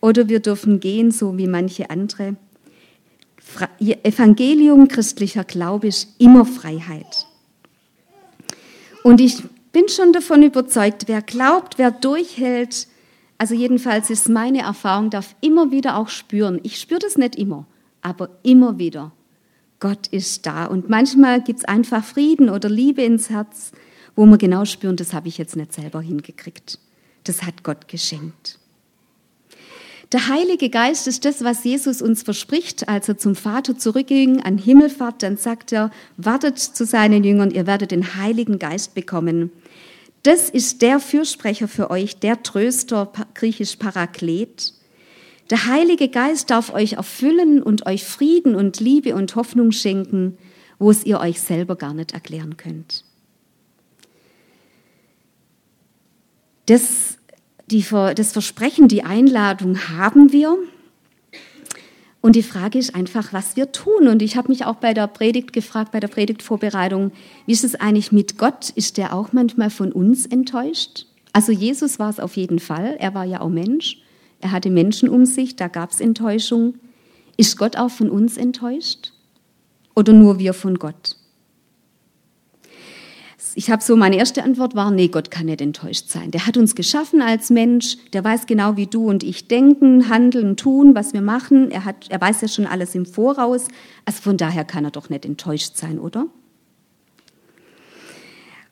oder 0.00 0.28
wir 0.28 0.40
dürfen 0.40 0.80
gehen, 0.80 1.10
so 1.10 1.36
wie 1.36 1.46
manche 1.46 1.90
andere. 1.90 2.36
Evangelium, 3.78 4.88
christlicher 4.88 5.44
Glaube 5.44 5.88
ist 5.88 6.08
immer 6.18 6.44
Freiheit. 6.44 7.26
Und 9.02 9.20
ich 9.20 9.42
bin 9.72 9.88
schon 9.88 10.12
davon 10.12 10.42
überzeugt, 10.42 11.04
wer 11.06 11.22
glaubt, 11.22 11.78
wer 11.78 11.90
durchhält, 11.90 12.86
also 13.40 13.54
jedenfalls 13.54 14.10
ist 14.10 14.28
meine 14.28 14.60
Erfahrung, 14.60 15.08
darf 15.08 15.34
immer 15.40 15.70
wieder 15.70 15.96
auch 15.96 16.10
spüren. 16.10 16.60
Ich 16.62 16.78
spüre 16.78 17.00
das 17.00 17.16
nicht 17.16 17.36
immer, 17.36 17.64
aber 18.02 18.28
immer 18.42 18.78
wieder. 18.78 19.12
Gott 19.78 20.08
ist 20.08 20.44
da. 20.44 20.66
Und 20.66 20.90
manchmal 20.90 21.40
gibt 21.40 21.60
es 21.60 21.64
einfach 21.64 22.04
Frieden 22.04 22.50
oder 22.50 22.68
Liebe 22.68 23.00
ins 23.00 23.30
Herz, 23.30 23.72
wo 24.14 24.26
wir 24.26 24.36
genau 24.36 24.66
spüren, 24.66 24.96
das 24.96 25.14
habe 25.14 25.28
ich 25.28 25.38
jetzt 25.38 25.56
nicht 25.56 25.72
selber 25.72 26.02
hingekriegt. 26.02 26.78
Das 27.24 27.42
hat 27.42 27.64
Gott 27.64 27.88
geschenkt. 27.88 28.58
Der 30.12 30.28
Heilige 30.28 30.68
Geist 30.68 31.06
ist 31.06 31.24
das, 31.24 31.42
was 31.42 31.64
Jesus 31.64 32.02
uns 32.02 32.22
verspricht, 32.22 32.90
als 32.90 33.08
er 33.08 33.16
zum 33.16 33.34
Vater 33.34 33.78
zurückging 33.78 34.42
an 34.42 34.58
Himmelfahrt. 34.58 35.22
Dann 35.22 35.38
sagt 35.38 35.72
er, 35.72 35.90
wartet 36.18 36.58
zu 36.58 36.84
seinen 36.84 37.24
Jüngern, 37.24 37.50
ihr 37.52 37.66
werdet 37.66 37.90
den 37.90 38.16
Heiligen 38.16 38.58
Geist 38.58 38.92
bekommen. 38.94 39.50
Das 40.22 40.50
ist 40.50 40.82
der 40.82 41.00
Fürsprecher 41.00 41.66
für 41.66 41.90
euch, 41.90 42.18
der 42.18 42.42
Tröster, 42.42 43.10
griechisch 43.34 43.76
Paraklet. 43.76 44.74
Der 45.48 45.66
Heilige 45.66 46.08
Geist 46.08 46.50
darf 46.50 46.72
euch 46.72 46.94
erfüllen 46.94 47.62
und 47.62 47.86
euch 47.86 48.04
Frieden 48.04 48.54
und 48.54 48.80
Liebe 48.80 49.14
und 49.14 49.34
Hoffnung 49.34 49.72
schenken, 49.72 50.36
wo 50.78 50.90
es 50.90 51.04
ihr 51.04 51.20
euch 51.20 51.40
selber 51.40 51.76
gar 51.76 51.94
nicht 51.94 52.12
erklären 52.12 52.56
könnt. 52.56 53.04
Das, 56.66 57.18
die, 57.66 57.84
das 58.14 58.32
Versprechen, 58.32 58.88
die 58.88 59.02
Einladung 59.02 59.88
haben 59.88 60.32
wir. 60.32 60.56
Und 62.22 62.36
die 62.36 62.42
Frage 62.42 62.78
ist 62.78 62.94
einfach, 62.94 63.32
was 63.32 63.56
wir 63.56 63.72
tun. 63.72 64.08
Und 64.08 64.20
ich 64.20 64.36
habe 64.36 64.48
mich 64.48 64.66
auch 64.66 64.76
bei 64.76 64.92
der 64.92 65.06
Predigt 65.06 65.52
gefragt, 65.52 65.92
bei 65.92 66.00
der 66.00 66.08
Predigtvorbereitung, 66.08 67.12
wie 67.46 67.52
ist 67.52 67.64
es 67.64 67.74
eigentlich 67.74 68.12
mit 68.12 68.36
Gott? 68.36 68.70
Ist 68.70 68.98
der 68.98 69.14
auch 69.14 69.32
manchmal 69.32 69.70
von 69.70 69.90
uns 69.92 70.26
enttäuscht? 70.26 71.06
Also 71.32 71.52
Jesus 71.52 71.98
war 71.98 72.10
es 72.10 72.20
auf 72.20 72.36
jeden 72.36 72.58
Fall. 72.58 72.96
Er 72.98 73.14
war 73.14 73.24
ja 73.24 73.40
auch 73.40 73.48
Mensch. 73.48 74.02
Er 74.40 74.52
hatte 74.52 74.70
Menschen 74.70 75.08
um 75.08 75.26
sich, 75.26 75.56
da 75.56 75.68
gab 75.68 75.90
es 75.90 76.00
Enttäuschung. 76.00 76.74
Ist 77.36 77.56
Gott 77.56 77.76
auch 77.76 77.90
von 77.90 78.10
uns 78.10 78.36
enttäuscht? 78.36 79.12
Oder 79.94 80.12
nur 80.12 80.38
wir 80.38 80.54
von 80.54 80.78
Gott? 80.78 81.16
Ich 83.54 83.70
habe 83.70 83.82
so, 83.82 83.96
meine 83.96 84.16
erste 84.16 84.42
Antwort 84.42 84.74
war, 84.74 84.90
nee, 84.90 85.08
Gott 85.08 85.30
kann 85.30 85.46
nicht 85.46 85.60
enttäuscht 85.60 86.08
sein. 86.08 86.30
Der 86.30 86.46
hat 86.46 86.56
uns 86.56 86.74
geschaffen 86.74 87.22
als 87.22 87.50
Mensch, 87.50 87.96
der 88.12 88.24
weiß 88.24 88.46
genau, 88.46 88.76
wie 88.76 88.86
du 88.86 89.08
und 89.08 89.22
ich 89.22 89.48
denken, 89.48 90.08
handeln, 90.08 90.56
tun, 90.56 90.94
was 90.94 91.12
wir 91.12 91.22
machen. 91.22 91.70
Er, 91.70 91.84
hat, 91.84 92.06
er 92.08 92.20
weiß 92.20 92.40
ja 92.40 92.48
schon 92.48 92.66
alles 92.66 92.94
im 92.94 93.06
Voraus. 93.06 93.68
Also 94.04 94.22
von 94.22 94.36
daher 94.36 94.64
kann 94.64 94.84
er 94.84 94.90
doch 94.90 95.10
nicht 95.10 95.24
enttäuscht 95.24 95.76
sein, 95.76 95.98
oder? 95.98 96.26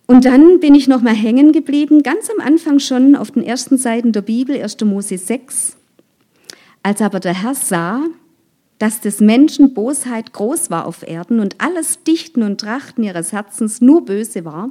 Und 0.06 0.24
dann 0.24 0.58
bin 0.60 0.74
ich 0.74 0.88
noch 0.88 1.02
mal 1.02 1.14
hängen 1.14 1.52
geblieben, 1.52 2.02
ganz 2.02 2.30
am 2.30 2.44
Anfang 2.44 2.78
schon 2.78 3.14
auf 3.14 3.30
den 3.30 3.42
ersten 3.42 3.76
Seiten 3.76 4.12
der 4.12 4.22
Bibel, 4.22 4.60
1. 4.60 4.80
Mose 4.84 5.18
6. 5.18 5.76
Als 6.82 7.02
aber 7.02 7.20
der 7.20 7.42
Herr 7.42 7.54
sah, 7.54 8.00
dass 8.78 9.00
des 9.00 9.20
Menschen 9.20 9.74
Bosheit 9.74 10.32
groß 10.32 10.70
war 10.70 10.86
auf 10.86 11.06
Erden 11.06 11.40
und 11.40 11.60
alles 11.60 12.04
Dichten 12.04 12.42
und 12.42 12.60
Trachten 12.60 13.02
ihres 13.02 13.32
Herzens 13.32 13.80
nur 13.80 14.04
böse 14.04 14.44
war, 14.44 14.70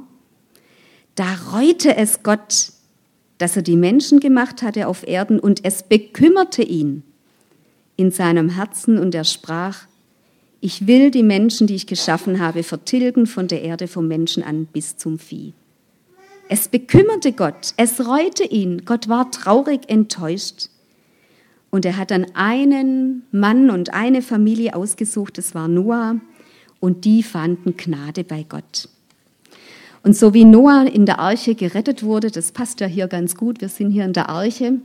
da 1.14 1.26
reute 1.52 1.96
es 1.96 2.22
Gott, 2.22 2.72
dass 3.38 3.56
er 3.56 3.62
die 3.62 3.76
Menschen 3.76 4.20
gemacht 4.20 4.62
hatte 4.62 4.88
auf 4.88 5.06
Erden 5.06 5.38
und 5.38 5.64
es 5.64 5.82
bekümmerte 5.82 6.62
ihn 6.62 7.02
in 7.96 8.10
seinem 8.10 8.48
Herzen 8.50 8.98
und 8.98 9.14
er 9.14 9.24
sprach, 9.24 9.86
ich 10.60 10.86
will 10.86 11.10
die 11.10 11.22
Menschen, 11.22 11.66
die 11.66 11.74
ich 11.74 11.86
geschaffen 11.86 12.40
habe, 12.40 12.62
vertilgen 12.62 13.26
von 13.26 13.46
der 13.46 13.62
Erde 13.62 13.86
vom 13.86 14.08
Menschen 14.08 14.42
an 14.42 14.66
bis 14.66 14.96
zum 14.96 15.18
Vieh. 15.18 15.52
Es 16.48 16.68
bekümmerte 16.68 17.32
Gott, 17.32 17.74
es 17.76 18.06
reute 18.06 18.44
ihn, 18.44 18.84
Gott 18.84 19.08
war 19.08 19.30
traurig 19.30 19.82
enttäuscht. 19.88 20.70
Und 21.70 21.84
er 21.84 21.96
hat 21.96 22.10
dann 22.10 22.26
einen 22.34 23.24
Mann 23.30 23.70
und 23.70 23.92
eine 23.92 24.22
Familie 24.22 24.74
ausgesucht, 24.74 25.38
das 25.38 25.54
war 25.54 25.68
Noah, 25.68 26.16
und 26.80 27.04
die 27.04 27.22
fanden 27.22 27.76
Gnade 27.76 28.24
bei 28.24 28.44
Gott. 28.48 28.88
Und 30.02 30.16
so 30.16 30.32
wie 30.32 30.44
Noah 30.44 30.86
in 30.86 31.06
der 31.06 31.18
Arche 31.18 31.54
gerettet 31.54 32.02
wurde, 32.02 32.30
das 32.30 32.52
passt 32.52 32.80
ja 32.80 32.86
hier 32.86 33.08
ganz 33.08 33.34
gut, 33.34 33.60
wir 33.60 33.68
sind 33.68 33.90
hier 33.90 34.04
in 34.04 34.12
der 34.12 34.28
Arche, 34.28 34.80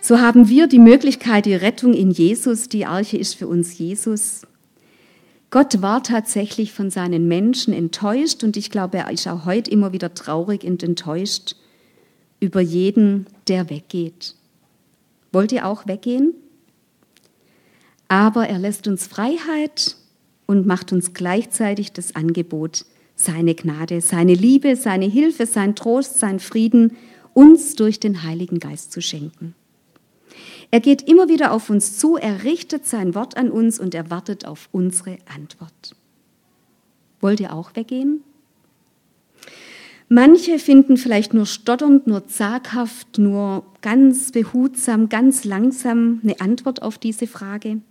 so 0.00 0.20
haben 0.20 0.48
wir 0.48 0.68
die 0.68 0.78
Möglichkeit, 0.78 1.44
die 1.44 1.54
Rettung 1.54 1.92
in 1.92 2.10
Jesus, 2.10 2.68
die 2.68 2.86
Arche 2.86 3.18
ist 3.18 3.34
für 3.34 3.48
uns 3.48 3.76
Jesus, 3.78 4.42
Gott 5.50 5.80
war 5.80 6.02
tatsächlich 6.02 6.72
von 6.72 6.90
seinen 6.90 7.26
Menschen 7.26 7.72
enttäuscht 7.72 8.44
und 8.44 8.56
ich 8.56 8.70
glaube, 8.70 8.98
er 8.98 9.10
ist 9.10 9.26
auch 9.26 9.46
heute 9.46 9.70
immer 9.70 9.92
wieder 9.92 10.12
traurig 10.12 10.62
und 10.64 10.82
enttäuscht 10.82 11.56
über 12.38 12.60
jeden, 12.60 13.26
der 13.48 13.70
weggeht. 13.70 14.34
Wollt 15.32 15.52
ihr 15.52 15.66
auch 15.66 15.86
weggehen? 15.86 16.34
Aber 18.08 18.48
er 18.48 18.58
lässt 18.58 18.88
uns 18.88 19.06
Freiheit 19.06 19.96
und 20.46 20.66
macht 20.66 20.92
uns 20.92 21.12
gleichzeitig 21.12 21.92
das 21.92 22.16
Angebot, 22.16 22.86
seine 23.14 23.54
Gnade, 23.54 24.00
seine 24.00 24.34
Liebe, 24.34 24.76
seine 24.76 25.06
Hilfe, 25.06 25.44
sein 25.46 25.74
Trost, 25.74 26.18
sein 26.18 26.40
Frieden 26.40 26.96
uns 27.34 27.74
durch 27.76 28.00
den 28.00 28.22
Heiligen 28.22 28.58
Geist 28.58 28.92
zu 28.92 29.02
schenken. 29.02 29.54
Er 30.70 30.80
geht 30.80 31.08
immer 31.08 31.28
wieder 31.28 31.52
auf 31.52 31.70
uns 31.70 31.98
zu, 31.98 32.16
er 32.16 32.44
richtet 32.44 32.86
sein 32.86 33.14
Wort 33.14 33.36
an 33.36 33.50
uns 33.50 33.78
und 33.78 33.94
er 33.94 34.10
wartet 34.10 34.44
auf 34.46 34.68
unsere 34.72 35.18
Antwort. 35.34 35.96
Wollt 37.20 37.40
ihr 37.40 37.54
auch 37.54 37.74
weggehen? 37.74 38.22
Manche 40.10 40.58
finden 40.58 40.96
vielleicht 40.96 41.34
nur 41.34 41.44
stotternd, 41.44 42.06
nur 42.06 42.26
zaghaft, 42.26 43.18
nur 43.18 43.64
ganz 43.82 44.32
behutsam, 44.32 45.10
ganz 45.10 45.44
langsam 45.44 46.20
eine 46.22 46.40
Antwort 46.40 46.80
auf 46.82 46.96
diese 46.96 47.26
Frage. 47.26 47.82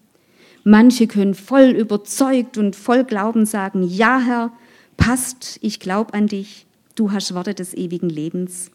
Manche 0.63 1.07
können 1.07 1.35
voll 1.35 1.69
überzeugt 1.69 2.57
und 2.57 2.75
voll 2.75 3.03
Glauben 3.03 3.45
sagen, 3.45 3.83
ja 3.87 4.19
Herr, 4.19 4.51
passt, 4.97 5.59
ich 5.61 5.79
glaube 5.79 6.15
an 6.15 6.25
dich, 6.25 6.65
du 6.95 7.11
hast 7.11 7.35
Worte 7.35 7.53
des 7.53 7.75
ewigen 7.75 8.09
Lebens. 8.09 8.71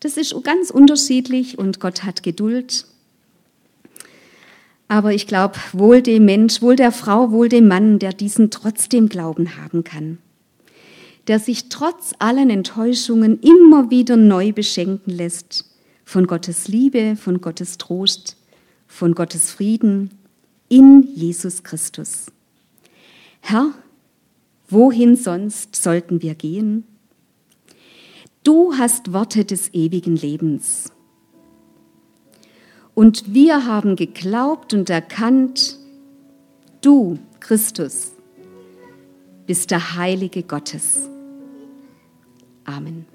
Das 0.00 0.16
ist 0.16 0.34
ganz 0.42 0.70
unterschiedlich 0.70 1.58
und 1.58 1.80
Gott 1.80 2.02
hat 2.02 2.22
Geduld. 2.22 2.86
Aber 4.88 5.12
ich 5.12 5.26
glaube, 5.26 5.56
wohl 5.72 6.02
dem 6.02 6.24
Mensch, 6.24 6.62
wohl 6.62 6.76
der 6.76 6.92
Frau, 6.92 7.30
wohl 7.30 7.48
dem 7.48 7.68
Mann, 7.68 7.98
der 7.98 8.12
diesen 8.12 8.50
trotzdem 8.50 9.08
Glauben 9.08 9.56
haben 9.56 9.84
kann. 9.84 10.18
Der 11.26 11.38
sich 11.38 11.68
trotz 11.68 12.12
allen 12.18 12.50
Enttäuschungen 12.50 13.40
immer 13.40 13.90
wieder 13.90 14.16
neu 14.16 14.52
beschenken 14.52 15.10
lässt 15.10 15.64
von 16.04 16.26
Gottes 16.26 16.68
Liebe, 16.68 17.16
von 17.16 17.40
Gottes 17.40 17.78
Trost, 17.78 18.36
von 18.86 19.14
Gottes 19.14 19.50
Frieden, 19.50 20.10
in 20.68 21.02
Jesus 21.14 21.62
Christus. 21.62 22.26
Herr, 23.40 23.72
wohin 24.68 25.16
sonst 25.16 25.76
sollten 25.76 26.22
wir 26.22 26.34
gehen? 26.34 26.84
Du 28.42 28.74
hast 28.76 29.12
Worte 29.12 29.44
des 29.44 29.72
ewigen 29.72 30.16
Lebens. 30.16 30.92
Und 32.94 33.34
wir 33.34 33.66
haben 33.66 33.96
geglaubt 33.96 34.74
und 34.74 34.90
erkannt, 34.90 35.78
du, 36.80 37.18
Christus, 37.40 38.12
bist 39.46 39.70
der 39.70 39.96
Heilige 39.96 40.42
Gottes. 40.42 41.08
Amen. 42.66 43.13